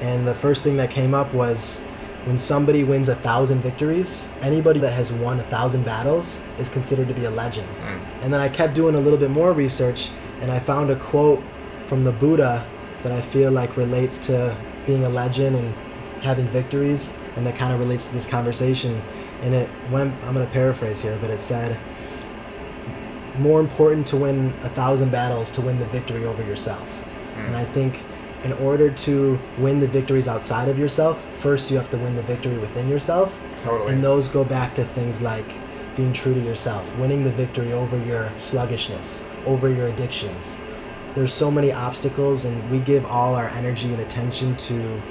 And 0.02 0.26
the 0.28 0.34
first 0.36 0.64
thing 0.64 0.78
that 0.78 0.90
came 0.90 1.14
up 1.14 1.34
was 1.34 1.80
when 2.26 2.38
somebody 2.38 2.84
wins 2.84 3.10
a 3.10 3.16
thousand 3.16 3.60
victories, 3.62 4.28
anybody 4.42 4.80
that 4.80 4.94
has 4.94 5.12
won 5.12 5.40
a 5.40 5.44
thousand 5.44 5.84
battles 5.86 6.40
is 6.58 6.68
considered 6.70 7.08
to 7.10 7.14
be 7.14 7.26
a 7.26 7.30
legend. 7.30 7.68
Mm. 7.86 8.00
And 8.24 8.34
then 8.34 8.40
I 8.42 8.50
kept 8.50 8.74
doing 8.74 8.96
a 8.96 9.00
little 9.00 9.20
bit 9.20 9.30
more 9.30 9.54
research 9.54 10.10
and 10.42 10.52
I 10.52 10.60
found 10.60 10.90
a 10.90 10.96
quote 10.96 11.44
from 11.88 12.06
the 12.06 12.12
Buddha 12.14 12.66
that 13.04 13.12
I 13.12 13.22
feel 13.22 13.52
like 13.52 13.78
relates 13.78 14.18
to 14.20 14.56
being 14.86 15.04
a 15.04 15.10
legend 15.10 15.56
and 15.56 15.74
having 16.22 16.48
victories 16.48 17.14
and 17.36 17.46
that 17.46 17.56
kind 17.56 17.74
of 17.74 17.80
relates 17.80 18.08
to 18.08 18.14
this 18.14 18.28
conversation. 18.28 19.02
And 19.42 19.54
it 19.54 19.70
went, 19.92 20.14
I'm 20.24 20.34
going 20.34 20.46
to 20.46 20.52
paraphrase 20.54 21.02
here, 21.02 21.18
but 21.22 21.30
it 21.30 21.42
said, 21.42 21.78
more 23.40 23.60
important 23.60 24.06
to 24.08 24.18
win 24.18 24.54
a 24.64 24.70
thousand 24.70 25.12
battles 25.12 25.52
to 25.52 25.62
win 25.62 25.80
the 25.80 25.86
victory 25.86 26.26
over 26.26 26.44
yourself. 26.44 26.88
Mm. 27.36 27.48
And 27.48 27.56
I 27.56 27.66
think 27.66 28.00
in 28.44 28.54
order 28.54 28.92
to 28.92 29.40
win 29.58 29.80
the 29.80 29.88
victories 29.88 30.28
outside 30.28 30.68
of 30.68 30.78
yourself, 30.78 31.26
first 31.40 31.72
you 31.72 31.78
have 31.78 31.90
to 31.92 31.98
win 31.98 32.16
the 32.16 32.22
victory 32.24 32.58
within 32.58 32.88
yourself. 32.88 33.38
Totally. 33.58 33.94
And 33.94 34.04
those 34.04 34.28
go 34.28 34.44
back 34.44 34.76
to 34.76 34.86
things 34.86 35.22
like 35.22 35.46
being 35.96 36.14
true 36.14 36.34
to 36.34 36.40
yourself, 36.40 36.96
winning 36.98 37.24
the 37.24 37.32
victory 37.32 37.74
over 37.74 37.98
your 38.06 38.32
sluggishness, 38.38 39.24
over 39.46 39.70
your 39.70 39.88
addictions. 39.88 40.62
There's 41.16 41.34
so 41.34 41.52
many 41.52 41.72
obstacles, 41.72 42.46
and 42.46 42.72
we 42.72 42.80
give 42.80 43.06
all 43.06 43.36
our 43.36 43.50
energy 43.50 43.92
and 43.94 44.02
attention 44.02 44.56
to 44.58 45.02